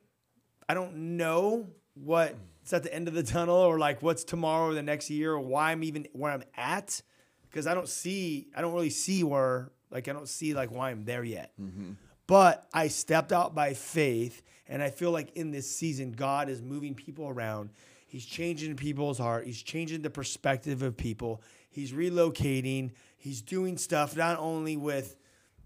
[0.68, 4.74] i don't know what's at the end of the tunnel or like what's tomorrow or
[4.74, 7.02] the next year or why i'm even where i'm at
[7.48, 10.90] because i don't see i don't really see where like i don't see like why
[10.90, 11.92] i'm there yet mm-hmm.
[12.28, 16.62] but I stepped out by faith, and I feel like in this season, God is
[16.62, 17.70] moving people around.
[18.06, 19.46] He's changing people's heart.
[19.46, 21.42] He's changing the perspective of people.
[21.70, 22.92] He's relocating.
[23.20, 25.14] He's doing stuff not only with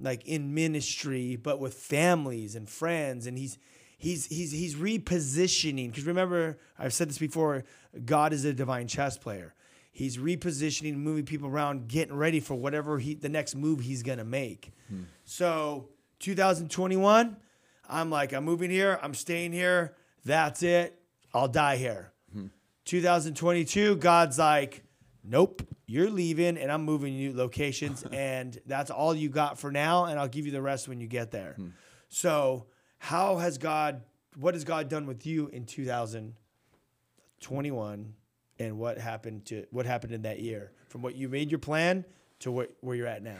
[0.01, 3.29] like in ministry, but with families and friends.
[3.29, 3.59] And he's
[3.97, 5.91] he's he's he's repositioning.
[5.91, 7.65] Because remember, I've said this before,
[8.05, 9.55] God is a divine chess player.
[9.93, 14.25] He's repositioning, moving people around, getting ready for whatever he the next move he's gonna
[14.25, 14.73] make.
[14.89, 15.03] Hmm.
[15.25, 17.37] So 2021,
[17.89, 21.01] I'm like, I'm moving here, I'm staying here, that's it,
[21.33, 22.13] I'll die here.
[22.33, 22.47] Hmm.
[22.85, 24.84] 2022, God's like,
[25.25, 30.05] nope, you're leaving and I'm moving you locations, and that's all you got for now,
[30.05, 31.55] and I'll give you the rest when you get there.
[31.57, 31.69] Hmm.
[32.09, 32.67] So,
[32.99, 34.03] how has God,
[34.37, 38.15] what has God done with you in 2021,
[38.61, 42.05] and what happened to what happened in that year from what you made your plan
[42.39, 43.39] to what, where you're at now?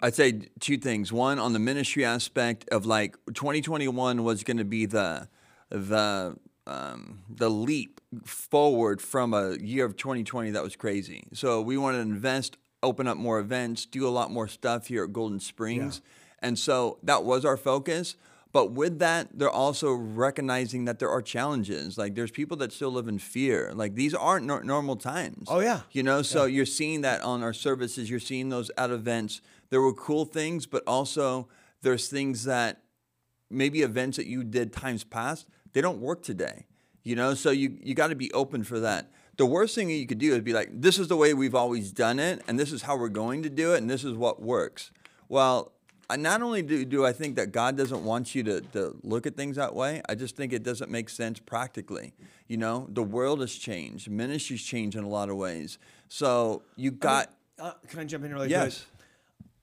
[0.00, 1.12] I'd say two things.
[1.12, 5.28] One on the ministry aspect of like 2021 was going to be the
[5.70, 11.24] the um, the leap forward from a year of 2020 that was crazy.
[11.32, 15.04] So we wanted to invest, open up more events, do a lot more stuff here
[15.04, 16.00] at Golden Springs,
[16.40, 18.16] and so that was our focus.
[18.52, 21.98] But with that, they're also recognizing that there are challenges.
[21.98, 23.72] Like there's people that still live in fear.
[23.74, 25.48] Like these aren't nor- normal times.
[25.50, 25.80] Oh, yeah.
[25.90, 28.08] You know, so you're seeing that on our services.
[28.08, 29.40] You're seeing those at events.
[29.70, 31.48] There were cool things, but also
[31.82, 32.82] there's things that
[33.50, 36.64] maybe events that you did times past they don't work today.
[37.02, 39.10] You know, so you you got to be open for that.
[39.36, 41.92] The worst thing you could do is be like, this is the way we've always
[41.92, 44.40] done it, and this is how we're going to do it, and this is what
[44.40, 44.90] works.
[45.28, 45.72] Well,
[46.08, 49.26] I not only do, do I think that God doesn't want you to, to look
[49.26, 52.12] at things that way, I just think it doesn't make sense practically.
[52.46, 55.78] You know, the world has changed, ministry's changed in a lot of ways.
[56.08, 59.06] So you got Uh, can I jump in really yes, quick?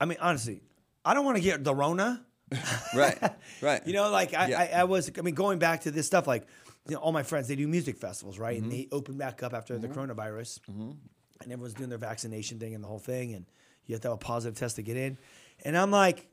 [0.02, 0.62] I mean, honestly,
[1.06, 2.26] I don't want to get the Rona.
[2.96, 3.18] right,
[3.62, 3.86] right.
[3.86, 4.60] You know, like I, Yeah.
[4.60, 6.48] I, I was, I mean, going back to this stuff, like,
[6.88, 8.58] you know, all my friends, they do music festivals, right?
[8.58, 8.64] Mm-hmm.
[8.64, 10.60] And they open back up after the coronavirus.
[10.68, 13.34] And everyone's doing their vaccination thing and the whole thing.
[13.34, 13.46] And
[13.86, 15.18] you have to have a positive test to get in.
[15.64, 16.28] And I'm like,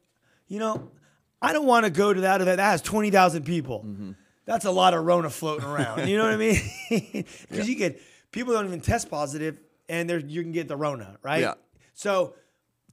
[0.48, 0.90] you know,
[1.40, 3.84] I don't want to go to that event that has 20,000 people.
[3.86, 4.12] Mm-hmm.
[4.44, 6.08] That's a lot of Rona floating around.
[6.08, 6.60] You know what I mean?
[7.48, 8.00] Because you get,
[8.32, 11.42] people don't even test positive and you can get the Rona, right?
[11.42, 11.54] Yeah.
[11.94, 12.34] So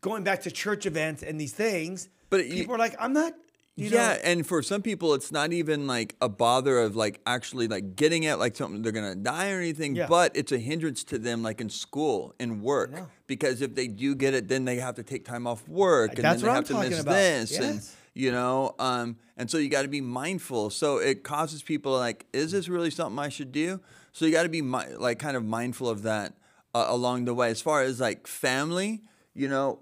[0.02, 3.34] going back to church events and these things, But you- people are like, I'm not,
[3.76, 7.20] you yeah, know, and for some people, it's not even like a bother of like
[7.26, 10.08] actually like getting it like something they're gonna die or anything, Yeah.
[10.08, 12.92] but it's a hindrance to them like in school, and work,
[13.28, 16.20] because if they do get it, then they have to take time off work, and
[16.24, 17.12] then they have I'm to miss about.
[17.14, 17.82] this, and
[18.14, 20.70] you know, um, and so you got to be mindful.
[20.70, 23.82] So it causes people like, is this really something I should do?
[24.14, 26.34] So you got to be mi- like kind of mindful of that
[26.74, 27.50] uh, along the way.
[27.50, 29.02] As far as like family,
[29.34, 29.80] you know,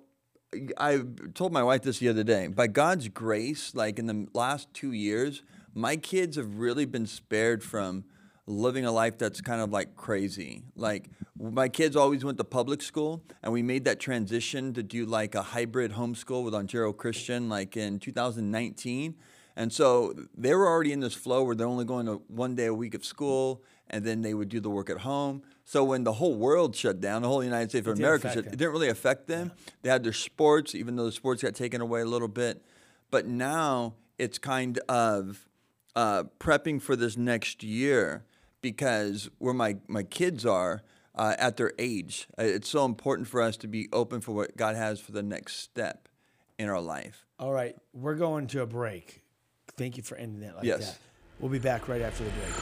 [0.78, 1.02] I
[1.34, 2.48] told my wife this the other day.
[2.48, 7.64] By God's grace, like in the last two years, my kids have really been spared
[7.64, 8.06] from
[8.46, 10.64] living a life that's kind of like crazy.
[10.76, 15.06] Like my kids always went to public school, and we made that transition to do
[15.06, 19.16] like a hybrid homeschool with Ontario Christian, like in 2019.
[19.56, 22.66] And so they were already in this flow where they're only going to one day
[22.66, 25.44] a week of school, and then they would do the work at home.
[25.74, 28.44] So when the whole world shut down, the whole United States of didn't America shut,
[28.44, 28.54] them.
[28.54, 29.52] it didn't really affect them.
[29.82, 32.64] They had their sports, even though the sports got taken away a little bit.
[33.10, 35.50] But now it's kind of
[35.96, 38.24] uh, prepping for this next year
[38.62, 40.84] because where my, my kids are
[41.16, 44.56] uh, at their age, uh, it's so important for us to be open for what
[44.56, 46.08] God has for the next step
[46.60, 47.26] in our life.
[47.40, 49.24] All right, we're going to a break.
[49.76, 50.92] Thank you for ending that like Yes.
[50.92, 51.00] that.
[51.40, 52.54] We'll be back right after the break.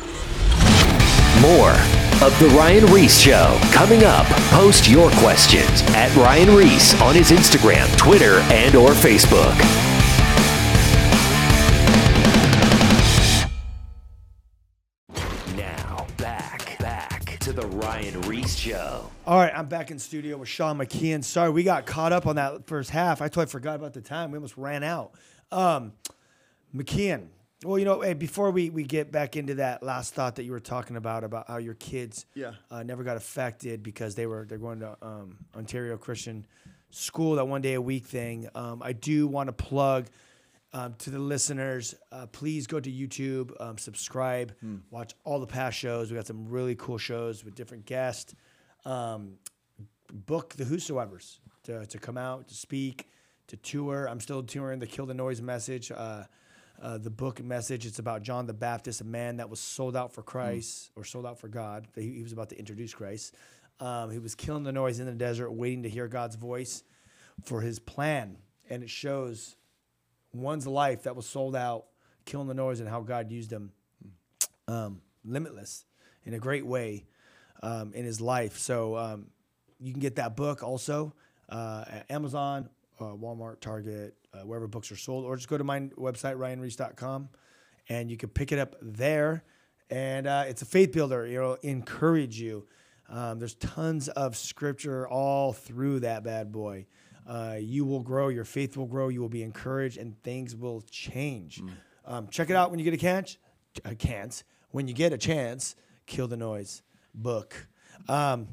[1.42, 3.60] More of The Ryan Ries Show.
[3.72, 9.58] Coming up, post your questions at Ryan Ries on his Instagram, Twitter, and or Facebook.
[15.58, 19.10] Now, back, back to The Ryan Ries Show.
[19.26, 21.24] All right, I'm back in studio with Sean McKeehan.
[21.24, 23.24] Sorry, we got caught up on that first half.
[23.24, 24.30] I totally forgot about the time.
[24.30, 25.14] We almost ran out.
[25.52, 25.94] Um,
[26.76, 27.30] McKeehan,
[27.64, 30.52] well, you know, hey, before we, we get back into that last thought that you
[30.52, 32.54] were talking about, about how your kids Yeah.
[32.72, 36.46] uh, never got affected because they were they're going to um, Ontario Christian
[36.90, 38.50] School, that one day a week thing.
[38.56, 40.08] Um, I do want to plug
[40.74, 41.96] um, to the listeners.
[42.12, 44.54] Uh, please go to YouTube, um, subscribe,
[44.90, 46.10] watch all the past shows.
[46.12, 48.34] We got some really cool shows with different guests.
[48.86, 49.36] Um,
[50.12, 53.08] book the Whosoevers to, to come out to speak
[53.48, 56.24] to tour i'm still touring the kill the noise message uh,
[56.82, 57.86] uh, the book message.
[57.86, 61.26] It's about john the baptist a man that was sold out for christ or sold
[61.26, 61.88] out for god.
[61.96, 63.36] He, he was about to introduce christ.
[63.80, 66.84] Um, he was killing the noise in the desert waiting to hear god's voice
[67.44, 68.38] for his plan.
[68.70, 69.56] And it shows
[70.34, 71.86] one's life that was sold out
[72.26, 73.72] killing the noise and how god used him
[74.68, 75.86] um, limitless
[76.26, 77.06] in a great way
[77.64, 78.58] um, in his life.
[78.58, 79.28] So um,
[79.80, 81.14] you can get that book also
[81.50, 82.70] uh, at Amazon,
[83.00, 87.30] uh, Walmart, Target, uh, wherever books are sold, or just go to my website, ryanries.com,
[87.90, 89.44] and you can pick it up there.
[89.90, 91.26] And uh, it's a faith builder.
[91.26, 92.66] It'll encourage you.
[93.10, 96.86] Um, there's tons of scripture all through that bad boy.
[97.28, 100.82] Uh, you will grow, your faith will grow, you will be encouraged, and things will
[100.90, 101.62] change.
[102.06, 103.38] Um, check it out when you get a chance.
[103.86, 104.44] A chance.
[104.72, 105.76] When you get a chance,
[106.08, 106.82] kill the noise
[107.14, 107.68] book.
[108.08, 108.48] Um,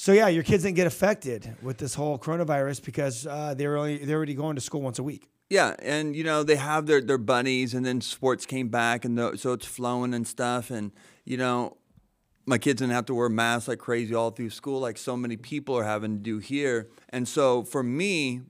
[0.00, 3.76] so yeah, your kids didn't get affected with this whole coronavirus because uh, they were
[3.76, 5.28] only they're already going to school once a week.
[5.50, 9.18] Yeah, and you know they have their their buddies, and then sports came back, and
[9.18, 10.92] the, so it's flowing and stuff, and
[11.24, 11.76] you know.
[12.46, 15.36] My kids didn't have to wear masks like crazy all through school, like so many
[15.36, 16.88] people are having to do here.
[17.10, 18.40] And so for me,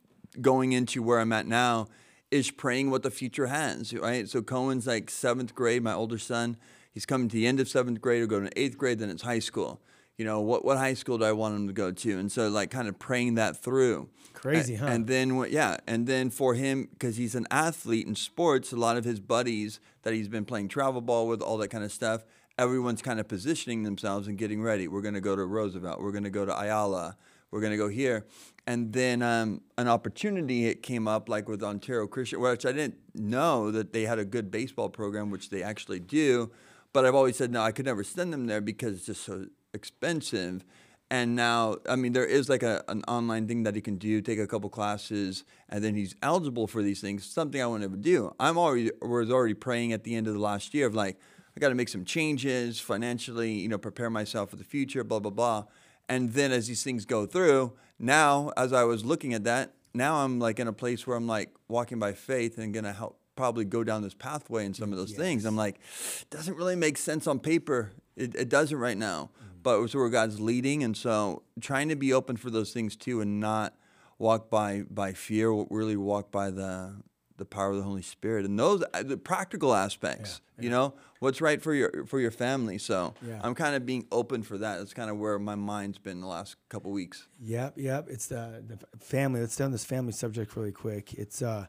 [0.40, 1.88] going into where I'm at now,
[2.30, 4.28] is praying what the future has, right?
[4.28, 6.58] So Cohen's like seventh grade, my older son.
[6.92, 9.22] He's coming to the end of seventh grade, or going to eighth grade, then it's
[9.22, 9.82] high school.
[10.18, 12.18] You know, what, what high school do I want him to go to?
[12.18, 14.10] And so, like, kind of praying that through.
[14.34, 14.86] Crazy, huh?
[14.86, 18.76] And then, what- yeah, and then for him, because he's an athlete in sports, a
[18.76, 21.92] lot of his buddies that he's been playing travel ball with, all that kind of
[21.92, 22.24] stuff,
[22.58, 24.88] everyone's kind of positioning themselves and getting ready.
[24.88, 26.00] We're going to go to Roosevelt.
[26.00, 27.16] We're going to go to Ayala.
[27.52, 28.26] We're going to go here.
[28.66, 32.96] And then um, an opportunity it came up, like with Ontario Christian, which I didn't
[33.14, 36.50] know that they had a good baseball program, which they actually do.
[36.92, 39.46] But I've always said, no, I could never send them there because it's just so
[39.74, 40.64] expensive.
[41.10, 44.20] And now, I mean, there is like a, an online thing that he can do,
[44.20, 47.24] take a couple classes, and then he's eligible for these things.
[47.24, 48.34] Something I would never do.
[48.38, 51.18] I'm already was already praying at the end of the last year of like,
[51.56, 55.18] I got to make some changes financially, you know, prepare myself for the future, blah
[55.18, 55.64] blah blah.
[56.10, 60.16] And then as these things go through, now as I was looking at that, now
[60.16, 63.64] I'm like in a place where I'm like walking by faith and gonna help probably
[63.64, 65.44] go down this pathway in some of those things.
[65.44, 65.80] I'm like,
[66.28, 67.92] doesn't really make sense on paper.
[68.16, 69.30] It, it doesn't right now,
[69.68, 73.20] but it's where God's leading, and so trying to be open for those things too,
[73.20, 73.74] and not
[74.18, 75.52] walk by by fear.
[75.68, 77.02] Really walk by the
[77.36, 80.40] the power of the Holy Spirit and those uh, the practical aspects.
[80.58, 82.78] You know what's right for your for your family.
[82.78, 83.40] So Yeah.
[83.42, 84.78] I'm kind of being open for that.
[84.78, 87.28] That's kind of where my mind's been the last couple weeks.
[87.38, 88.08] Yep, yep.
[88.08, 89.40] It's the the family.
[89.40, 91.12] Let's on this family subject really quick.
[91.12, 91.66] It's uh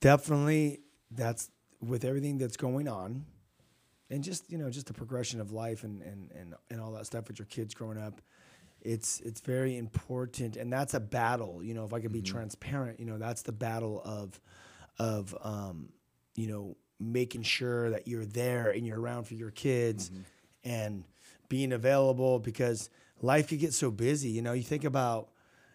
[0.00, 0.80] definitely
[1.12, 1.48] that's
[1.80, 3.24] with everything that's going on,
[4.10, 7.06] and just you know just the progression of life and and and, and all that
[7.06, 8.20] stuff with your kids growing up.
[8.82, 11.62] It's it's very important, and that's a battle.
[11.62, 14.38] You know, if I could be transparent, you know, that's the battle of
[14.98, 15.88] of um,
[16.36, 20.10] you know making sure that you're there and you're around for your kids
[20.62, 21.04] and
[21.48, 22.88] being available because
[23.20, 24.30] life could get so busy.
[24.30, 25.30] You know, you think about,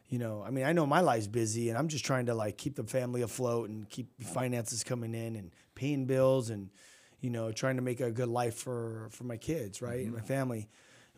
[0.07, 2.57] you know, I mean, I know my life's busy and I'm just trying to like
[2.57, 6.69] keep the family afloat and keep finances coming in and paying bills and,
[7.21, 10.21] you know, trying to make a good life for for my kids, right, and my
[10.21, 10.67] family.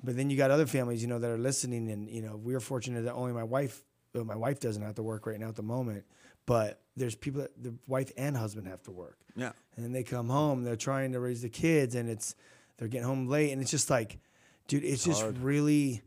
[0.03, 2.59] But then you got other families, you know, that are listening, and you know, we're
[2.59, 3.83] fortunate that only my wife,
[4.13, 6.05] well, my wife doesn't have to work right now at the moment,
[6.45, 9.17] but there's people that the wife and husband have to work.
[9.35, 9.53] Yeah.
[9.77, 12.35] and then they come home they're trying to raise the kids and it's
[12.77, 14.19] they're getting home late and it's just like
[14.67, 16.01] dude it's just really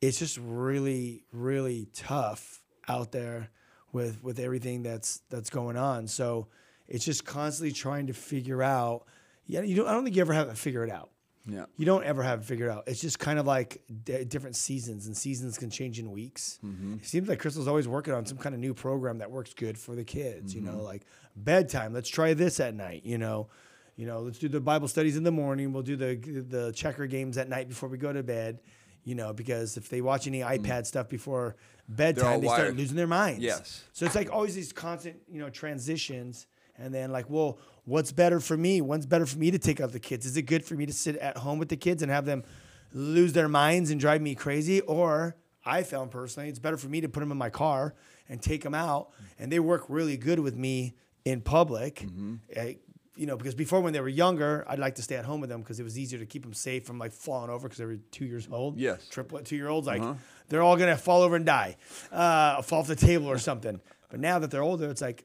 [0.00, 3.50] it's just really really tough out there
[3.92, 6.06] with with everything that's that's going on.
[6.06, 6.48] So
[6.88, 9.04] it's just constantly trying to figure out
[9.46, 11.10] yeah you don't i don't think you ever have it figured out
[11.46, 11.64] Yeah.
[11.76, 12.84] you don't ever have it figured out.
[12.86, 16.58] It's just kind of like d- different seasons, and seasons can change in weeks.
[16.62, 19.76] It seems like Crystal's always working on some kind of new program that works good
[19.78, 20.54] for the kids.
[20.54, 21.02] You know, like
[21.34, 21.92] bedtime.
[21.94, 23.02] Let's try this at night.
[23.04, 23.48] You know,
[23.96, 25.72] You know, let's do the Bible studies in the morning.
[25.72, 26.14] We'll do the
[26.56, 28.60] the checker games at night before we go to bed.
[29.02, 31.56] You know, because if they watch any iPad stuff before
[31.88, 33.40] bedtime, they start losing their minds.
[33.42, 33.82] Yes.
[33.92, 36.46] So it's like always these constant, you know, transitions.
[36.76, 37.58] And then like, well,
[37.90, 38.80] what's better for me?
[38.80, 40.24] When's better for me to take out the kids?
[40.24, 42.44] Is it good for me to sit at home with the kids and have them
[42.92, 44.80] lose their minds and drive me crazy?
[44.82, 47.94] Or I found personally, it's better for me to put them in my car
[48.28, 49.10] and take them out.
[49.38, 51.96] And they work really good with me in public.
[51.96, 52.34] Mm-hmm.
[52.52, 52.74] Eh,
[53.16, 55.50] you know, because before when they were younger, I'd like to stay at home with
[55.50, 57.84] them because it was easier to keep them safe from like falling over because they
[57.84, 58.78] were two years old.
[58.78, 59.06] Yes.
[59.08, 60.14] Triplet two year olds, like Uh-huh.
[60.48, 61.76] they're all gonna fall over and die,
[62.12, 63.80] uh, fall off the table or something.
[64.08, 65.24] But now that they're older, it's like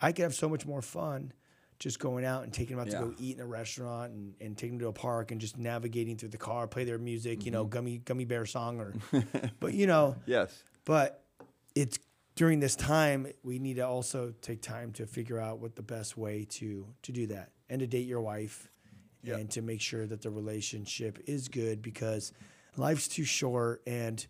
[0.00, 1.32] I could have so much more fun
[1.82, 3.00] just going out and taking them out Yeah.
[3.00, 5.58] to go eat in a restaurant and, and taking them to a park and just
[5.58, 7.70] navigating through the car, play their music, you know, Mm-hmm.
[7.70, 8.92] gummy gummy bear song or,
[9.60, 10.62] but you know, Yes.
[10.84, 11.24] but
[11.74, 11.98] it's
[12.36, 16.16] during this time we need to also take time to figure out what the best
[16.16, 18.70] way to to do that and to date your wife
[19.24, 19.36] Yeah.
[19.36, 22.32] and to make sure that the relationship is good because
[22.76, 24.24] life's too short and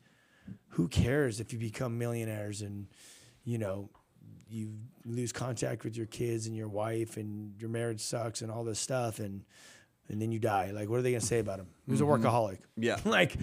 [0.70, 2.86] who cares if you become millionaires and
[3.44, 3.90] you know
[4.52, 4.72] you
[5.04, 8.78] lose contact with your kids and your wife and your marriage sucks and all this
[8.78, 9.44] stuff and
[10.08, 12.00] and then you die like what are they going to say about him he was
[12.00, 12.98] a workaholic Yeah.
[13.04, 13.36] like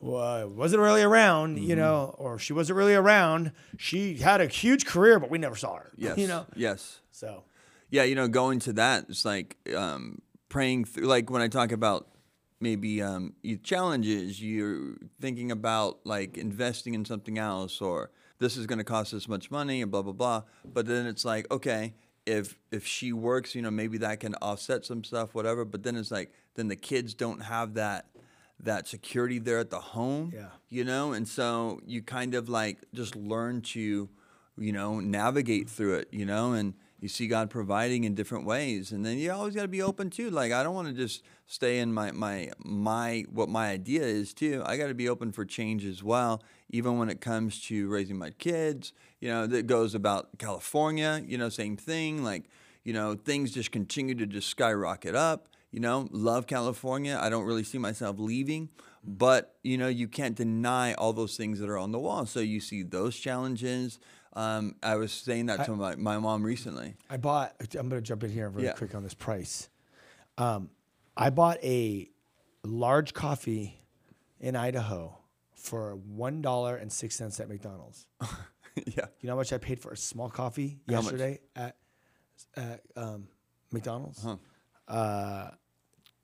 [0.00, 3.50] well, wasn't really around, you know, or she wasn't really around.
[3.78, 5.90] She had a huge career, but we never saw her.
[5.96, 6.18] Yes.
[6.18, 7.00] You know, Yes.
[7.10, 7.42] so
[7.90, 11.06] Yeah, you know, going to that, it's like um, praying through.
[11.06, 12.06] Like when I talk about
[12.60, 13.34] maybe um,
[13.64, 19.12] challenges, you're thinking about like investing in something else, or this is going to cost
[19.12, 20.42] this much money, and blah blah blah.
[20.64, 21.94] But then it's like, okay,
[22.26, 25.64] if if she works, you know, maybe that can offset some stuff, whatever.
[25.64, 28.06] But then it's like, then the kids don't have that
[28.60, 30.32] that security there at the home.
[30.34, 30.48] Yeah.
[30.68, 34.08] You know, and so you kind of like just learn to
[34.58, 38.90] you know, navigate through it, you know, and you see God providing in different ways.
[38.92, 40.30] And then you always got to be open too.
[40.30, 44.34] Like I don't want to just stay in my my my what my idea is
[44.34, 44.62] too.
[44.66, 48.18] I got to be open for change as well, even when it comes to raising
[48.18, 48.92] my kids.
[49.20, 52.24] You know, that goes about California, you know, same thing.
[52.24, 52.44] Like,
[52.84, 55.48] you know, things just continue to just skyrocket up.
[55.70, 57.18] You know, love California.
[57.20, 58.70] I don't really see myself leaving,
[59.04, 62.26] but you know, you can't deny all those things that are on the wall.
[62.26, 64.00] So you see those challenges.
[64.38, 66.94] Um, I was saying that to my, my mom recently.
[67.10, 67.54] I bought.
[67.76, 68.72] I'm going to jump in here really Yeah.
[68.74, 69.68] quick on this price.
[70.36, 70.70] Um,
[71.16, 72.08] I bought a
[72.62, 73.82] large coffee
[74.38, 75.18] in Idaho
[75.56, 78.06] for one dollar and six cents at McDonald's.
[78.76, 79.06] yeah.
[79.20, 81.04] You know how much I paid for a small coffee How much?
[81.06, 81.76] yesterday at
[82.56, 83.26] at um,
[83.72, 84.22] McDonald's?
[84.22, 84.36] Huh.
[84.86, 85.50] Uh,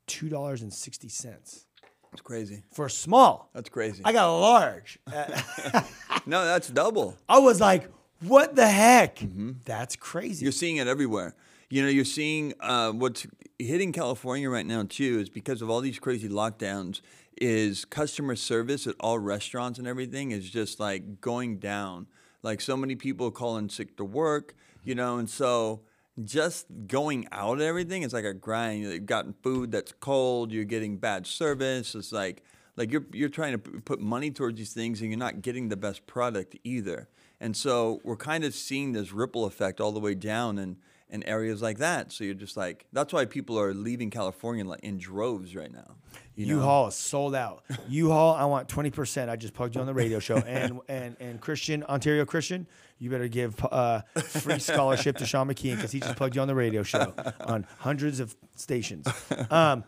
[0.06, 1.66] two dollars and sixty cents
[2.12, 2.62] That's crazy.
[2.72, 3.50] for a small.
[3.54, 4.02] That's crazy.
[4.04, 5.00] I got a large.
[6.26, 7.16] no, that's double.
[7.28, 7.90] I was like,
[8.26, 9.16] what the heck?
[9.16, 9.52] Mm-hmm.
[9.64, 10.44] That's crazy.
[10.44, 11.34] You're seeing it everywhere.
[11.70, 13.26] You know, you're seeing uh, what's
[13.58, 17.00] hitting California right now too is because of all these crazy lockdowns.
[17.36, 22.06] Is customer service at all restaurants and everything is just like going down.
[22.44, 24.54] Like so many people calling sick to work,
[24.84, 25.80] you know, and so
[26.22, 28.84] just going out and everything is like a grind.
[28.84, 30.52] You've gotten food that's cold.
[30.52, 31.96] You're getting bad service.
[31.96, 32.44] It's like
[32.76, 35.76] like you're you're trying to put money towards these things and you're not getting the
[35.76, 37.08] best product either.
[37.44, 40.78] And so we're kind of seeing this ripple effect all the way down in,
[41.10, 42.10] in areas like that.
[42.10, 45.96] So you're just like that's why people are leaving California like in droves right now.
[46.36, 46.54] You know?
[46.54, 47.62] U-Haul is sold out.
[47.86, 49.30] U-Haul, I want twenty percent.
[49.30, 52.66] I just plugged you on the radio show, and and and Christian Ontario Christian,
[52.98, 56.48] you better give uh, free scholarship to Sean McKeehan because he just plugged you on
[56.48, 59.06] the radio show on hundreds of stations.
[59.50, 59.84] Um,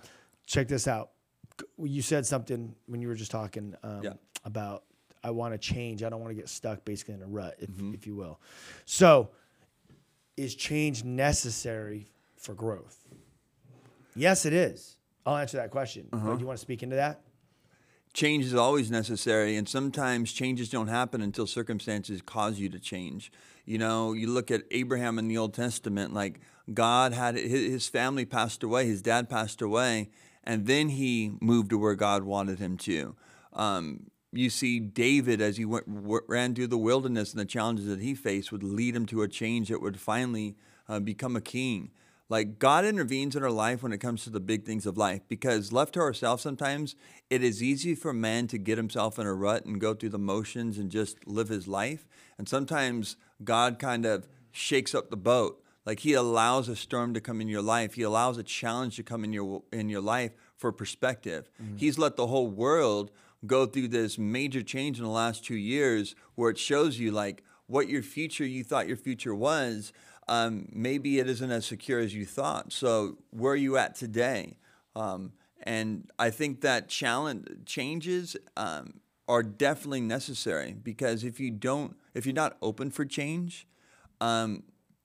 [0.46, 1.12] check this out.
[1.78, 4.12] You said something when you were just talking um, Yeah.
[4.44, 4.84] about
[5.26, 6.04] I want to change.
[6.04, 7.94] I don't want to get stuck basically in a rut, if, Mm-hmm.
[7.94, 8.38] if you will.
[8.84, 9.30] So,
[10.36, 12.06] is change necessary
[12.36, 12.96] for growth?
[14.14, 14.96] Yes, it is.
[15.26, 16.06] I'll answer that question.
[16.12, 16.34] Uh-huh.
[16.34, 17.22] Do you want to speak into that?
[18.12, 23.30] change is always necessary and sometimes changes don't happen until circumstances cause you to change
[23.66, 26.40] you know you look at abraham in the old testament like
[26.72, 30.08] god had his his family passed away his dad passed away
[30.44, 33.14] and then he moved to where god wanted him to
[33.52, 34.06] um,
[34.39, 38.14] you see david as he went, ran through the wilderness and the challenges that he
[38.14, 40.57] faced would lead him to a change that would finally
[40.89, 41.91] uh, become a king
[42.28, 45.22] like God intervenes in our life when it comes to the big things of life
[45.28, 46.97] because left to ourselves sometimes
[47.30, 50.18] it is easy for man to get himself in a rut and go through the
[50.18, 52.09] motions and just live his life.
[52.37, 55.62] And sometimes God kind of shakes up the boat.
[55.84, 57.95] Like he allows a storm to come in your life.
[57.95, 61.49] He allows a challenge to come in your in your life for perspective.
[61.76, 63.12] He's let the whole world
[63.47, 67.43] go through this major change in the last 2 years where it shows you like
[67.66, 69.93] what your future you thought your future was
[70.28, 72.72] um, maybe it isn't as secure as you thought.
[72.72, 74.59] So where are you at today?
[74.97, 75.32] Um,
[75.62, 78.95] and I think that challenge changes um,
[79.28, 83.68] are definitely necessary because if you don't, if you're not open for change,
[84.20, 84.62] um,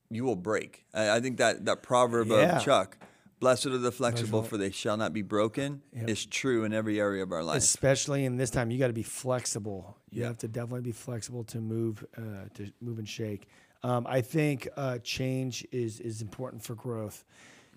[0.10, 0.86] you will break.
[0.94, 2.58] I, I think that that proverb Yeah.
[2.58, 2.98] of Chuck,
[3.42, 7.22] "Blessed are the flexible, for they shall not be broken," is true in every area
[7.24, 7.58] of our life.
[7.58, 9.98] especially in this time you got to be flexible.
[10.10, 10.28] You Yeah.
[10.28, 13.48] have to definitely be flexible to move uh, to move and shake.
[13.84, 17.26] Um, i think uh, change is is important for growth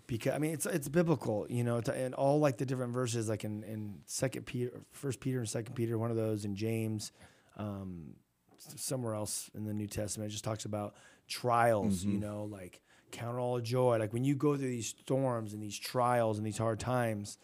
[0.06, 3.26] because i mean it's it's biblical you know it's, and all like the different verses
[3.30, 7.10] like in in second peter first peter and second peter one of those in james
[7.56, 8.14] um,
[8.58, 10.94] somewhere else in the new testament it just talks about
[11.26, 12.82] trials you know like
[13.14, 16.58] count all joy like when you go through these storms and these trials and these
[16.58, 17.38] hard times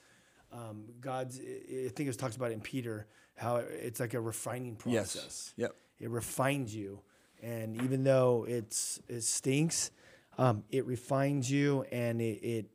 [0.53, 1.39] um, God's.
[1.39, 3.07] I think it was talks about in Peter
[3.37, 5.15] how it's like a refining process.
[5.15, 5.55] Yes.
[5.57, 5.77] Yep.
[6.01, 7.01] It refines you,
[7.43, 9.91] and even though it's it stinks,
[10.39, 12.67] um, it refines you and it, it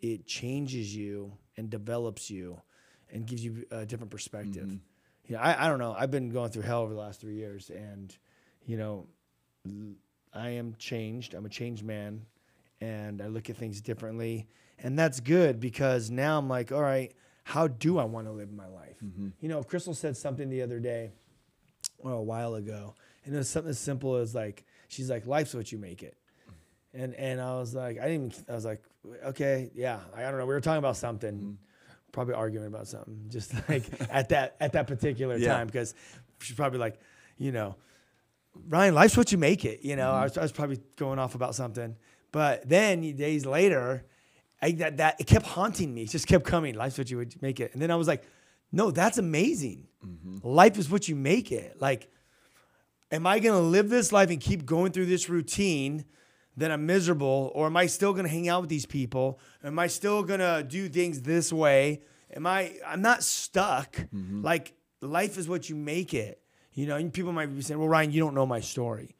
[0.00, 2.60] it changes you and develops you,
[3.10, 4.78] and gives you a different perspective.
[5.26, 5.94] You know, I, I don't know.
[5.98, 8.14] I've been going through hell over the last three years, and
[8.66, 9.06] you know,
[10.34, 11.34] I am changed.
[11.34, 12.26] I'm a changed man,
[12.80, 17.12] and I look at things differently, and that's good because now I'm like, all right,
[17.44, 18.96] how do I want to live my life?
[19.04, 19.28] Mm-hmm.
[19.40, 21.12] You know, Crystal said something the other day,
[21.98, 25.54] well, a while ago, and it was something as simple as like, she's like, life's
[25.54, 26.16] what you make it.
[26.92, 28.32] And and I was like, I didn't.
[28.34, 28.82] Even, I was like,
[29.26, 29.98] okay, yeah.
[30.14, 30.46] I, I don't know.
[30.46, 31.52] We were talking about something, mm-hmm.
[32.12, 35.54] probably arguing about something, just like at that at that particular Yeah.
[35.54, 35.94] time, because
[36.40, 37.00] she's probably like,
[37.36, 37.74] you know,
[38.68, 39.80] Ryan, life's what you make it.
[39.82, 40.20] You know, mm-hmm.
[40.20, 41.96] I, was, I was probably going off about something,
[42.32, 44.04] but then days later,
[44.62, 46.02] I, that that it kept haunting me.
[46.02, 46.74] It just kept coming.
[46.74, 48.24] Life's what you would make it, and then I was like,
[48.72, 49.86] no, that's amazing.
[50.04, 50.46] Mm-hmm.
[50.46, 51.80] Life is what you make it.
[51.80, 52.10] Like,
[53.12, 56.04] am I going to live this life and keep going through this routine?
[56.56, 59.40] Then I'm miserable, or am I still going to hang out with these people?
[59.64, 62.02] Am I still going to do things this way?
[62.34, 62.74] Am I?
[62.86, 63.96] I'm not stuck.
[63.96, 64.42] Mm-hmm.
[64.42, 66.40] Like life is what you make it.
[66.74, 69.14] You know, and people might be saying, "Well, Ryan, you don't know my story."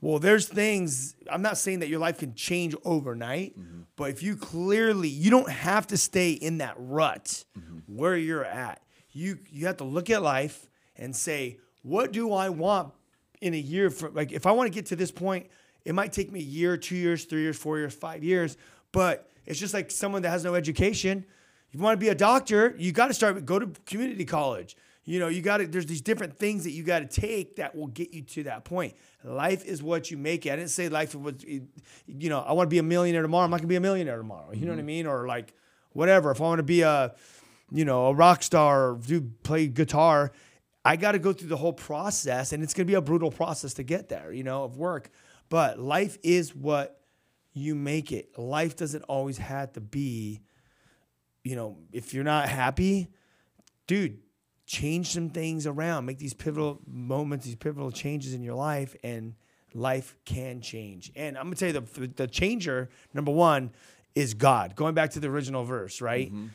[0.00, 1.14] Well, there's things.
[1.30, 3.82] I'm not saying that your life can change overnight, mm-hmm.
[3.96, 7.78] but if you clearly, you don't have to stay in that rut mm-hmm.
[7.86, 8.82] where you're at.
[9.12, 12.92] You you have to look at life and say, what do I want
[13.40, 13.90] in a year?
[13.90, 15.46] For like, if I want to get to this point,
[15.84, 18.56] it might take me a year, two years, three years, four years, five years.
[18.92, 21.24] But it's just like someone that has no education.
[21.70, 24.76] You want to be a doctor, you got to start go to community college.
[25.04, 25.66] You know, you got to.
[25.66, 28.64] There's these different things that you got to take that will get you to that
[28.64, 28.94] point.
[29.22, 30.52] Life is what you make it.
[30.52, 31.68] I didn't say life was, you
[32.06, 33.44] know, I want to be a millionaire tomorrow.
[33.44, 34.52] I'm not gonna be a millionaire tomorrow.
[34.52, 34.86] You know what I mm-hmm.
[34.86, 35.06] mean?
[35.06, 35.52] Or like,
[35.92, 36.30] whatever.
[36.30, 37.14] If I want to be a,
[37.70, 40.32] you know, a rock star, or do play guitar,
[40.84, 43.74] I got to go through the whole process, and it's gonna be a brutal process
[43.74, 44.32] to get there.
[44.32, 45.10] You know, of work.
[45.50, 47.00] But life is what
[47.52, 48.38] you make it.
[48.38, 50.40] Life doesn't always have to be
[51.44, 53.08] you know, if you're not happy,
[53.86, 54.18] dude,
[54.66, 59.34] change some things around, make these pivotal moments, these pivotal changes in your life, and
[59.74, 61.12] life can change.
[61.14, 63.70] And I'm gonna tell you the the changer number one
[64.14, 64.76] is God.
[64.76, 66.28] Going back to the original verse, right?
[66.28, 66.46] Mm-hmm.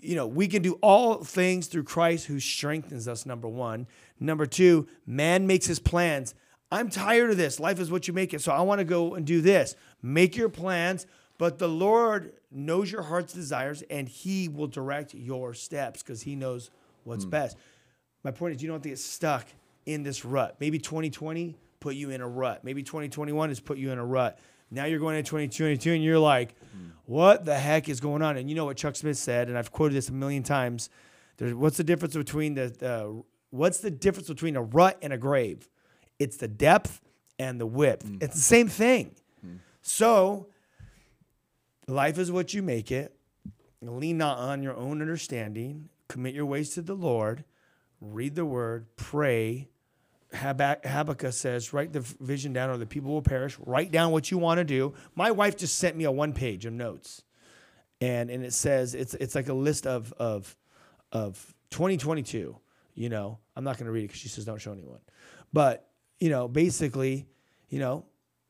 [0.00, 3.24] You know, we can do all things through Christ who strengthens us.
[3.24, 3.86] Number one.
[4.20, 6.34] Number two, man makes his plans.
[6.70, 7.60] I'm tired of this.
[7.60, 8.40] Life is what you make it.
[8.40, 9.76] So I want to go and do this.
[10.02, 11.06] Make your plans,
[11.38, 16.36] but the Lord knows your heart's desires and he will direct your steps because he
[16.36, 16.70] knows
[17.04, 17.30] what's hmm.
[17.30, 17.56] best.
[18.22, 19.46] My point is, you don't have to get stuck
[19.86, 20.56] in this rut.
[20.60, 22.64] Maybe 2020 put you in a rut.
[22.64, 24.38] Maybe 2021 has put you in a rut.
[24.70, 26.88] Now you're going into 2022 and you're like, hmm.
[27.06, 28.36] what the heck is going on?
[28.36, 30.90] And you know what Chuck Smith said, and I've quoted this a million times.
[31.36, 35.18] There's, what's the difference between the, the what's the difference between a rut and a
[35.18, 35.68] grave?
[36.18, 37.00] It's the depth
[37.38, 38.06] and the width.
[38.06, 38.18] Hmm.
[38.20, 39.16] It's the same thing.
[39.86, 40.46] So
[41.86, 43.14] life is what you make it.
[43.82, 45.90] Lean not on your own understanding.
[46.14, 47.42] Commit your ways to the Lord.
[48.00, 48.86] Read the word.
[48.94, 49.68] Pray.
[50.32, 53.58] Habakkuk says, write the vision down or the people will perish.
[53.58, 54.94] Write down what you want to do.
[55.16, 57.24] My wife just sent me a one page of notes.
[58.00, 60.56] And, and it says it's it's like a list of of
[61.10, 62.60] of 2022.
[62.94, 65.00] You know, I'm not going to read it because she says don't show anyone.
[65.52, 65.88] But
[66.20, 67.26] you know, basically,
[67.70, 68.06] you know,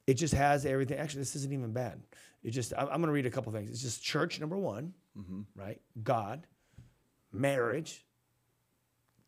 [0.06, 0.98] it just has everything.
[0.98, 2.02] Actually, this isn't even bad.
[2.42, 3.70] It just I'm, I'm going to read a couple things.
[3.70, 5.40] It's just church number one, mm-hmm.
[5.56, 5.80] right?
[6.02, 6.46] God,
[7.34, 8.04] marriage,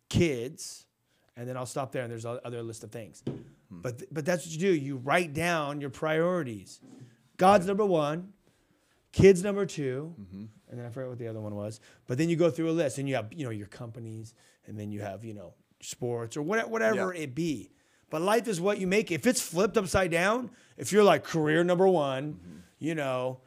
[0.09, 0.85] kids,
[1.37, 2.03] and then I'll stop there.
[2.03, 3.23] And there's other list of things.
[3.71, 4.73] But th- but that's what you do.
[4.75, 6.81] You write down your priorities.
[7.37, 8.33] God's number one,
[9.13, 10.15] kids number 2
[10.69, 11.81] and then I forget what the other one was.
[12.07, 14.35] But then you go through a list, and you have you know your companies,
[14.67, 17.71] and then you have you know sports or whatever whatever it be.
[18.11, 19.11] But life is what you make.
[19.11, 22.57] If it's flipped upside down, if you're like career number one, Mm-hmm.
[22.79, 23.41] you know,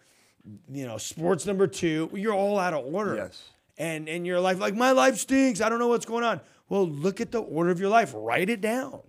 [0.71, 3.15] you know, sports number two, you're all out of order.
[3.15, 3.41] Yes.
[3.79, 5.61] And and your life, like my life stinks.
[5.61, 6.41] I don't know what's going on.
[6.67, 8.13] Well, look at the order of your life.
[8.15, 8.99] Write it down.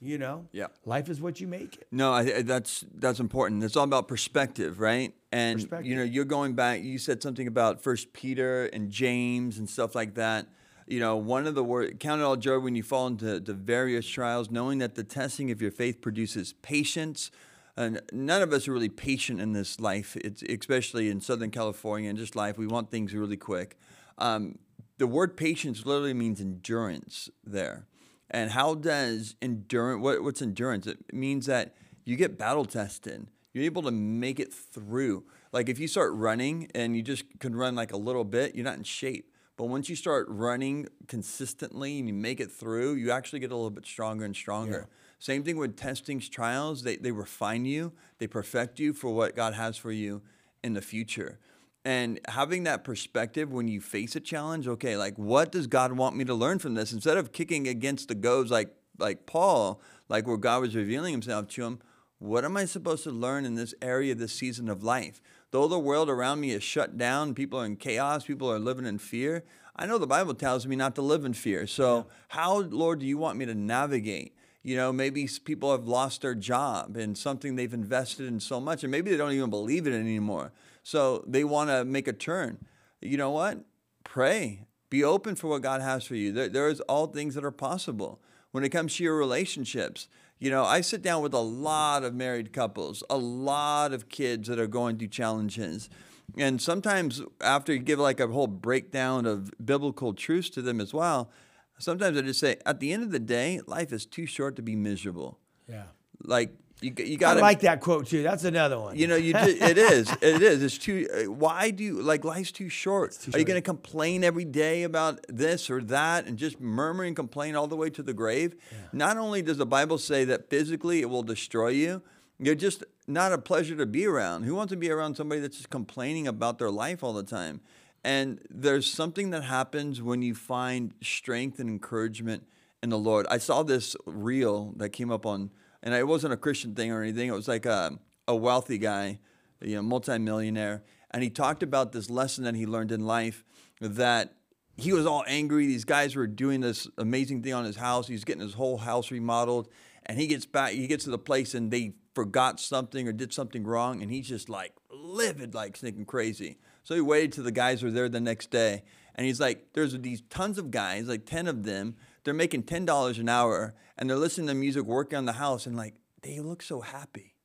[0.00, 0.36] You know.
[0.36, 0.56] Mm-hmm.
[0.56, 0.68] Yeah.
[0.84, 1.88] Life is what you make it.
[1.90, 3.64] No, I, that's that's important.
[3.64, 5.12] It's all about perspective, right?
[5.32, 5.86] And Perspective.
[5.86, 6.82] you know, you're going back.
[6.82, 10.46] You said something about First Peter and James and stuff like that.
[10.86, 13.54] You know, one of the word count it all joy when you fall into the
[13.54, 17.32] various trials, knowing that the testing of your faith produces patience.
[17.76, 20.16] And none of us are really patient in this life.
[20.16, 22.56] It's especially in Southern California and just life.
[22.56, 23.76] We want things really quick.
[24.18, 24.58] Um,
[24.98, 27.86] the word patience literally means endurance there.
[28.30, 30.86] And how does endurance, what, what's endurance?
[30.86, 33.28] It means that you get battle tested.
[33.52, 35.24] You're able to make it through.
[35.52, 38.64] Like if you start running and you just can run like a little bit, you're
[38.64, 39.32] not in shape.
[39.56, 43.56] But once you start running consistently and you make it through, you actually get a
[43.56, 44.88] little bit stronger and stronger.
[45.18, 46.82] Same thing with testings, trials.
[46.82, 50.20] They, they refine you, they perfect you for what God has for you
[50.62, 51.38] in the future.
[51.86, 56.16] And having that perspective when you face a challenge, okay, like what does God want
[56.16, 56.92] me to learn from this?
[56.92, 61.46] Instead of kicking against the goads like like Paul, like where God was revealing himself
[61.46, 61.78] to him,
[62.18, 65.22] what am I supposed to learn in this area, this season of life?
[65.52, 68.84] Though the world around me is shut down, people are in chaos, people are living
[68.84, 69.44] in fear.
[69.76, 71.68] I know the Bible tells me not to live in fear.
[71.68, 74.34] So, how, Lord, do you want me to navigate?
[74.64, 78.82] You know, maybe people have lost their job and something they've invested in so much,
[78.82, 80.50] and maybe they don't even believe it anymore.
[80.86, 82.64] So they want to make a turn.
[83.02, 83.58] You know what?
[84.04, 84.68] Pray.
[84.88, 86.30] Be open for what God has for you.
[86.30, 88.22] There, there's all things that are possible.
[88.52, 90.06] When it comes to your relationships,
[90.38, 94.46] you know, I sit down with a lot of married couples, a lot of kids
[94.46, 95.90] that are going through challenges.
[96.38, 100.94] And sometimes after you give like a whole breakdown of biblical truths to them as
[100.94, 101.32] well,
[101.80, 104.62] sometimes I just say, at the end of the day, life is too short to
[104.62, 105.40] be miserable.
[105.68, 105.86] Yeah.
[106.22, 108.22] Like you, you I got to like that quote too.
[108.22, 108.96] That's another one.
[108.96, 110.10] you know, you just, it is.
[110.20, 110.62] It is.
[110.62, 111.08] It's too.
[111.12, 113.12] uh, Why do you like life's too short?
[113.12, 117.04] too Are you going to complain every day about this or that and just murmur
[117.04, 118.56] and complain all the way to the grave?
[118.92, 122.02] Not only does the Bible say that physically it will destroy you,
[122.38, 124.42] you're just not a pleasure to be around.
[124.42, 127.60] Who wants to be around somebody that's just complaining about their life all the time?
[128.04, 132.46] And there's something that happens when you find strength and encouragement
[132.82, 133.26] in the Lord.
[133.30, 135.50] I saw this reel that came up on,
[135.86, 137.28] and it wasn't a Christian thing or anything.
[137.28, 139.20] It was like a, a wealthy guy,
[139.60, 140.82] you know, multimillionaire,
[141.12, 143.44] and he talked about this lesson that he learned in life
[143.80, 144.34] that
[144.76, 145.66] he was all angry.
[145.66, 148.08] These guys were doing this amazing thing on his house.
[148.08, 149.68] He's getting his whole house remodeled,
[150.04, 150.72] and he gets back.
[150.72, 154.28] He gets to the place, and they forgot something or did something wrong, and he's
[154.28, 156.58] just like livid, like thinking crazy.
[156.82, 158.82] So he waited till the guys were there the next day,
[159.14, 161.94] and he's like, "There's these tons of guys, like ten of them.
[162.26, 165.64] They're making ten dollars an hour, and they're listening to music, working on the house,
[165.64, 167.36] and like they look so happy."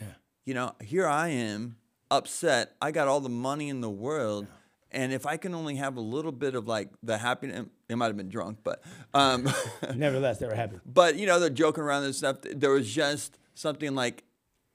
[0.00, 0.06] Yeah.
[0.46, 1.76] you know, here I am
[2.10, 2.74] upset.
[2.80, 4.46] I got all the money in the world.
[4.92, 8.06] And if I can only have a little bit of like the happiness, they might
[8.06, 8.82] have been drunk, but,
[9.14, 9.48] um,
[9.94, 10.78] Nevertheless, they were happy.
[10.84, 12.38] but you know, they're joking around and stuff.
[12.42, 14.24] There was just something like,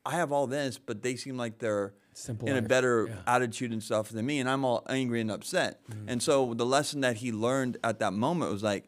[0.05, 3.15] I have all this, but they seem like they're Simple in a better yeah.
[3.27, 5.85] attitude and stuff than me, and I'm all angry and upset.
[5.89, 6.09] Mm-hmm.
[6.09, 8.85] And so the lesson that he learned at that moment was like,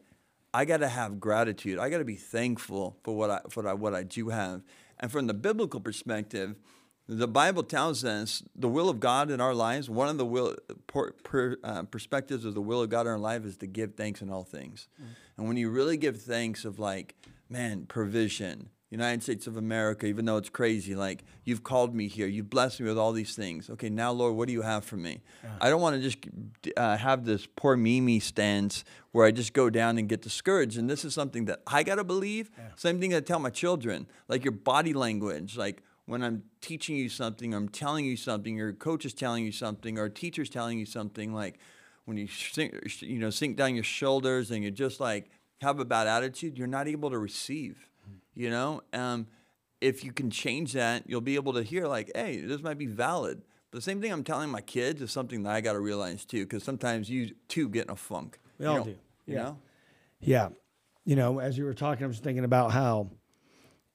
[0.58, 1.78] I got to have gratitude.
[1.78, 4.62] I got to be thankful for what I for what I, what I do have.
[4.98, 6.56] And from the biblical perspective,
[7.06, 9.88] the Bible tells us the will of God in our lives.
[9.88, 10.56] One of the will
[10.88, 13.94] per, per, uh, perspectives of the will of God in our life is to give
[13.94, 14.88] thanks in all things.
[15.36, 17.14] And when you really give thanks of like,
[17.48, 22.26] man, provision, United States of America, even though it's crazy, like you've called me here,
[22.26, 23.68] you've blessed me with all these things.
[23.68, 25.20] Okay, now Lord, what do you have for me?
[25.60, 26.18] I don't want to just
[26.76, 30.78] uh, have this poor Mimi stance where I just go down and get discouraged.
[30.78, 32.50] And this is something that I got to believe.
[32.76, 37.10] Same thing I tell my children, like your body language, like when I'm teaching you
[37.10, 40.78] something, I'm telling you something, your coach is telling you something, or a teacher's telling
[40.78, 41.58] you something, like
[42.06, 45.28] when you sink, you know, sink down your shoulders and you just like
[45.60, 47.87] have a bad attitude, you're not able to receive.
[48.38, 49.26] You know, um,
[49.80, 52.86] if you can change that, you'll be able to hear like, hey, this might be
[52.86, 53.42] valid.
[53.72, 56.24] But the same thing I'm telling my kids is something that I got to realize
[56.24, 58.38] too, because sometimes you too get in a funk.
[58.58, 58.90] We You all know- do.
[59.26, 59.42] You Yeah.
[59.42, 59.58] know.
[60.20, 60.48] Yeah.
[61.04, 63.10] You know, as you were talking, I was thinking about how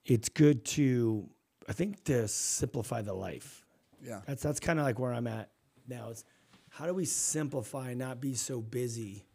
[0.05, 1.29] it's good to,
[1.69, 3.65] I think, to simplify the life.
[4.03, 4.21] Yeah.
[4.27, 5.51] That's that's kind of like where I'm at
[5.87, 6.09] now.
[6.09, 6.25] Is
[6.69, 9.25] how do we simplify, not be so busy,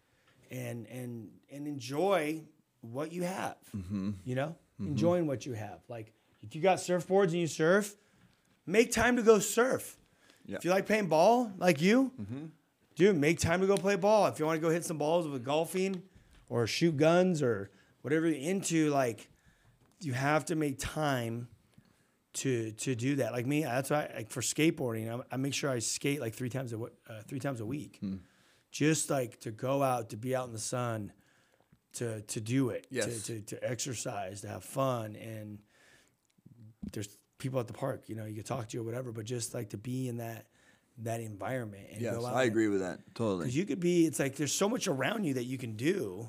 [0.51, 2.43] and and and enjoy
[2.83, 3.57] what you have.
[3.75, 4.11] Mm-hmm.
[4.25, 5.81] You know, enjoying what you have.
[5.89, 6.13] Like
[6.43, 7.97] if you got surfboards and you surf,
[8.67, 9.97] make time to go surf.
[10.47, 12.11] If you like playing ball, like you,
[12.97, 14.27] dude, make time to go play ball.
[14.29, 16.03] If you want to go hit some balls with golfing,
[16.49, 17.71] or shoot guns, or
[18.03, 19.29] whatever you're into, like
[20.01, 21.49] you have to make time
[22.35, 23.33] to to do that.
[23.33, 26.49] Like me, that's why like for skateboarding, I, I make sure I skate like three
[26.49, 26.89] times a uh,
[27.27, 28.17] three times a week, Hmm.
[28.71, 31.13] just like to go out, to be out in the sun,
[31.99, 33.23] to to do it, Yes.
[33.27, 35.59] to, to to exercise, to have fun, and
[36.93, 39.55] there's people at the park, you know, you can talk to or whatever, but just
[39.55, 40.47] like to be in that
[41.03, 43.45] that environment and Yes, go out I and- agree with that totally.
[43.45, 46.29] because you could be, it's like there's so much around you that you can do.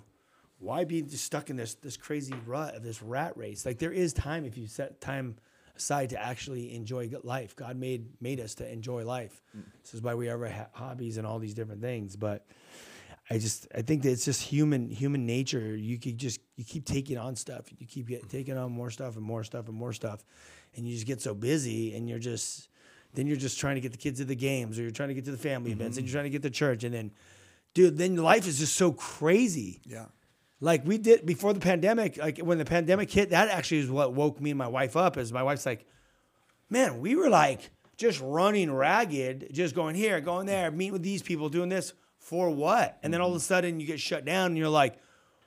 [0.60, 3.66] Why be just stuck in this this crazy rut of this rat race?
[3.66, 5.38] Like there is time if you set time
[5.76, 7.56] aside to actually enjoy life.
[7.56, 9.42] God made made us to enjoy life.
[9.58, 9.64] Mm.
[9.82, 12.18] This is why we have our ha- hobbies and all these different things.
[12.18, 12.46] But
[13.32, 15.76] I just I think that it's just human human nature.
[15.76, 17.66] You could just you keep taking on stuff.
[17.78, 18.30] You keep get, mm-hmm.
[18.30, 20.24] taking on more stuff and more stuff and more stuff,
[20.76, 22.70] and you just get so busy and you're just
[23.14, 25.16] then you're just trying to get the kids to the games or you're trying to
[25.16, 26.12] get to the family events and mm-hmm.
[26.12, 27.12] you're trying to get to church and then
[27.74, 30.06] dude then life is just so crazy yeah.
[30.60, 34.14] like we did before the pandemic like when the pandemic hit that actually is what
[34.14, 35.86] woke me and my wife up is my wife's like
[36.70, 41.22] man we were like just running ragged just going here going there meeting with these
[41.22, 43.44] people doing this for what and then all of a mm-hmm.
[43.44, 45.00] sudden you get shut down and you're like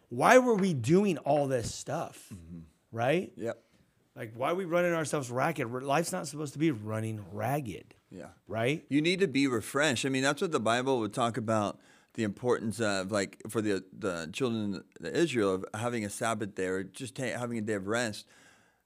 [0.09, 2.61] why were we doing all this stuff mm-hmm.
[2.91, 3.63] right Yep.
[4.17, 8.29] like why are we running ourselves ragged life's not supposed to be running ragged Yeah.
[8.49, 10.05] right You need to be refreshed.
[10.05, 11.79] I mean, that's what the Bible would talk about
[12.15, 16.67] the importance of, like, for the the children of Israel of having a Sabbath day
[16.67, 18.27] or just ta- having a day of rest.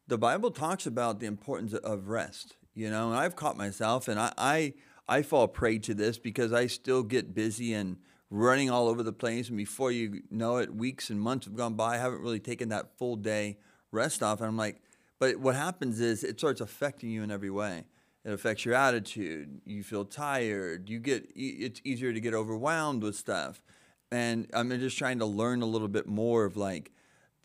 [0.06, 2.56] The Bible talks about the importance of rest.
[2.74, 4.74] You know, and I've caught myself, and I I,
[5.08, 7.96] I fall prey to this because I still get busy and
[8.30, 11.74] running all over the place, and before you know it, weeks and months have gone
[11.74, 11.94] by.
[11.94, 13.58] I haven't really taken that full day
[13.92, 14.82] rest off, and I'm like,
[15.18, 17.84] but what happens is it starts affecting you in every way.
[18.24, 19.60] It affects your attitude.
[19.64, 20.90] You feel tired.
[20.90, 21.30] You get.
[21.36, 23.62] It's easier to get overwhelmed with stuff,
[24.10, 26.90] and I'm just trying to learn a little bit more of like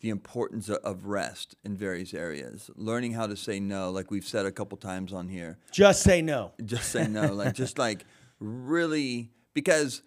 [0.02, 2.70] the importance of- rest in various areas.
[2.76, 5.58] Learning how to say no, like we've said a couple times on here.
[5.70, 8.04] just say no Just say no, like just like
[8.38, 10.02] really because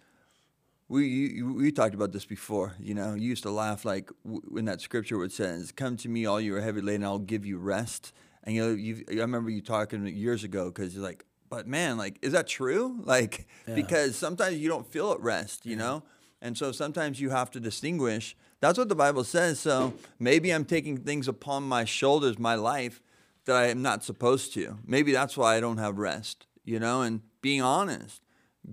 [0.88, 2.74] we you, we talked about this before.
[2.78, 6.26] You know, you used to laugh like when that scripture would says, "Come to me,
[6.26, 8.12] all you are heavy laden, I'll give you rest."
[8.44, 11.96] And you know, you I remember you talking years ago because you're like, "But man,
[11.96, 15.80] like, is that true?" Like, because sometimes you don't feel at rest, you mm-hmm.
[15.80, 16.02] know,
[16.40, 18.36] and so sometimes you have to distinguish.
[18.60, 19.60] That's what the Bible says.
[19.60, 23.02] So maybe I'm taking things upon my shoulders, my life,
[23.44, 24.78] that I am not supposed to.
[24.84, 28.22] Maybe that's why I don't have rest, you know, and being honest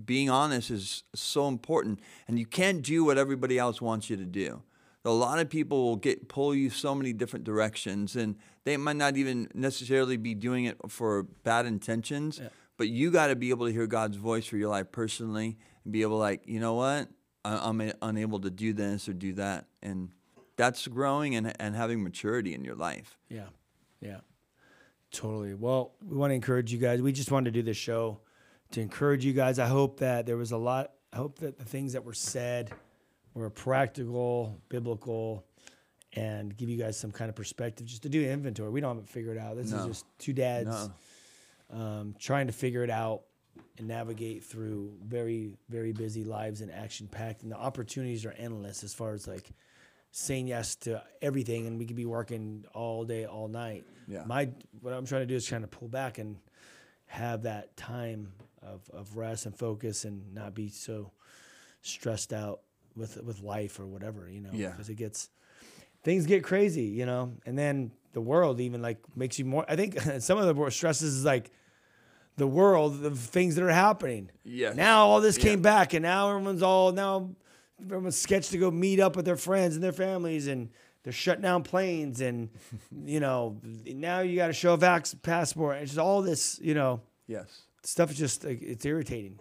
[0.04, 4.24] being honest is so important and you can't do what everybody else wants you to
[4.24, 4.62] do
[5.04, 8.96] a lot of people will get pull you so many different directions and they might
[8.96, 12.40] not even necessarily be doing it for bad intentions
[12.76, 15.92] but you got to be able to hear god's voice for your life personally and
[15.92, 17.08] be able to like you know what
[17.44, 20.08] i'm unable to do this or do that and
[20.56, 23.46] that's growing and, and having maturity in your life Yeah.
[24.00, 24.20] Yeah.
[25.10, 25.54] Totally.
[25.54, 27.00] Well, we want to encourage you guys.
[27.00, 28.20] We just wanted to do this show
[28.72, 29.58] to encourage you guys.
[29.58, 32.70] I hope that there was a lot, I hope that the things that were said
[33.32, 35.44] were practical, biblical,
[36.14, 38.70] and give you guys some kind of perspective just to do inventory.
[38.70, 39.56] We don't have it figured out.
[39.56, 40.68] This is just two dads
[41.70, 43.22] um, trying to figure it out
[43.78, 47.42] and navigate through very, very busy lives and action packed.
[47.42, 49.50] And the opportunities are endless as far as like
[50.12, 51.66] saying yes to everything.
[51.66, 53.84] And we could be working all day, all night.
[54.06, 54.22] Yeah.
[54.26, 54.50] My,
[54.80, 56.36] what I'm trying to do is trying to pull back and
[57.06, 58.32] have that time
[58.62, 61.10] of, of rest and focus and not be so
[61.82, 62.60] stressed out
[62.96, 64.70] with, with life or whatever, you know, Yeah.
[64.70, 65.30] because it gets,
[66.02, 69.64] things get crazy, you know, and then the world even like makes you more.
[69.68, 71.50] I think some of the more stresses is like
[72.36, 74.30] the world, the things that are happening.
[74.44, 74.76] Yes.
[74.76, 77.30] Now all this came back, and now everyone's all now
[77.80, 80.70] everyone's sketched to go meet up with their friends and their families, and
[81.02, 82.50] they're shutting down planes, and
[83.04, 85.78] you know now you got to show a vax passport.
[85.78, 89.38] It's just all this, you know, yes stuff is just like, it's irritating.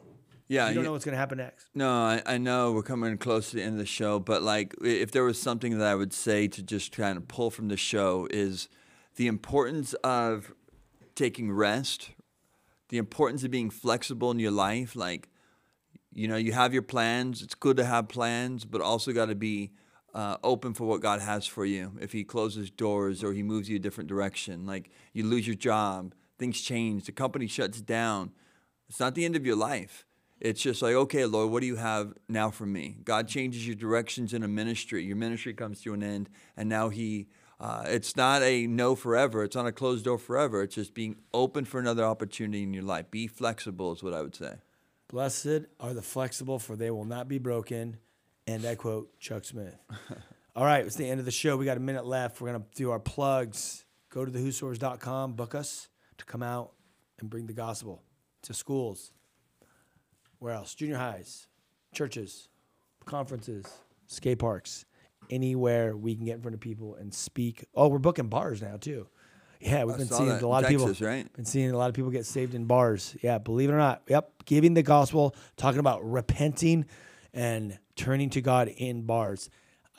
[0.48, 1.68] yeah You don't know what's gonna happen next.
[1.74, 4.76] No, I, I know we're coming close to the end of the show, but like
[4.82, 7.78] if there was something that I would say to just kind of pull from the
[7.78, 8.70] show is
[9.16, 10.54] the importance of
[11.16, 12.12] taking rest,
[12.94, 14.96] the importance of being flexible in your life.
[14.96, 15.28] Like,
[16.14, 17.42] you know, you have your plans.
[17.42, 19.72] It's good to have plans, but also got to be
[20.14, 21.94] uh, open for what God has for you.
[22.00, 25.56] If He closes doors or He moves you a different direction, like you lose your
[25.56, 28.32] job, things change, the company shuts down.
[28.88, 30.06] It's not the end of your life.
[30.40, 32.98] It's just like, okay, Lord, what do you have now for me?
[33.04, 35.04] God changes your directions in a ministry.
[35.04, 37.28] Your ministry comes to an end, and now He.
[37.64, 39.42] Uh, it's not a no forever.
[39.42, 40.64] It's not a closed door forever.
[40.64, 43.10] It's just being open for another opportunity in your life.
[43.10, 44.56] Be flexible, is what I would say.
[45.08, 48.00] Blessed are the flexible, for they will not be broken.
[48.48, 49.78] And I quote Chuck Smith.
[50.58, 51.56] All right, it's the end of the show.
[51.56, 52.42] We got a minute left.
[52.42, 53.86] We're gonna do our plugs.
[54.10, 55.88] Go to thewhosoevers.com, book us
[56.18, 56.74] to come out
[57.22, 58.04] and bring the gospel
[58.42, 59.14] to schools.
[60.40, 60.76] Where else?
[60.76, 61.48] Junior highs,
[61.94, 62.50] churches,
[63.06, 63.66] conferences,
[64.08, 64.84] skate parks,
[65.30, 67.66] anywhere we can get in front of people and speak.
[67.76, 69.08] Oh, we're booking bars now too.
[69.60, 70.88] Yeah, we've I been seeing a lot in of people.
[70.88, 71.34] Texas, right?
[71.34, 73.16] Been seeing a lot of people get saved in bars.
[73.22, 74.02] Yeah, believe it or not.
[74.08, 76.86] Yep, giving the gospel, talking about repenting
[77.34, 79.50] and turning to God in bars.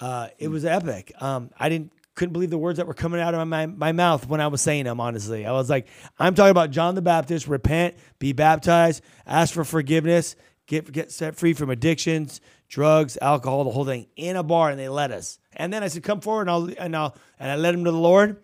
[0.01, 1.13] Uh, it was epic.
[1.21, 4.29] Um, I didn't couldn't believe the words that were coming out of my, my mouth
[4.29, 5.01] when I was saying them.
[5.01, 7.49] Honestly, I was like, I'm talking about John the Baptist.
[7.49, 10.37] Repent, be baptized, ask for forgiveness,
[10.67, 14.79] get get set free from addictions, drugs, alcohol, the whole thing in a bar, and
[14.79, 15.39] they let us.
[15.55, 17.91] And then I said, come forward, and I'll and I'll and I led him to
[17.91, 18.43] the Lord,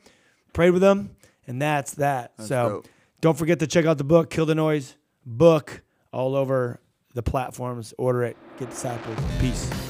[0.52, 1.16] prayed with them,
[1.46, 2.32] and that's that.
[2.38, 2.88] so dope.
[3.20, 4.96] don't forget to check out the book, Kill the Noise
[5.26, 6.80] book, all over
[7.14, 7.94] the platforms.
[7.98, 9.18] Order it, get disciples.
[9.40, 9.89] Peace.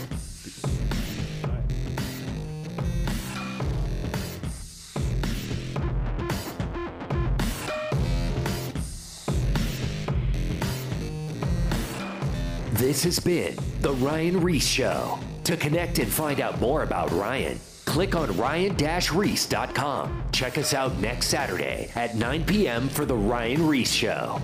[12.81, 15.18] This has been The Ryan Ries Show.
[15.45, 20.22] To connect and find out more about Ryan, click on ryan-ries.com.
[20.33, 22.89] Check us out next Saturday at 9 p.m.
[22.89, 24.41] for The Ryan Ries Show.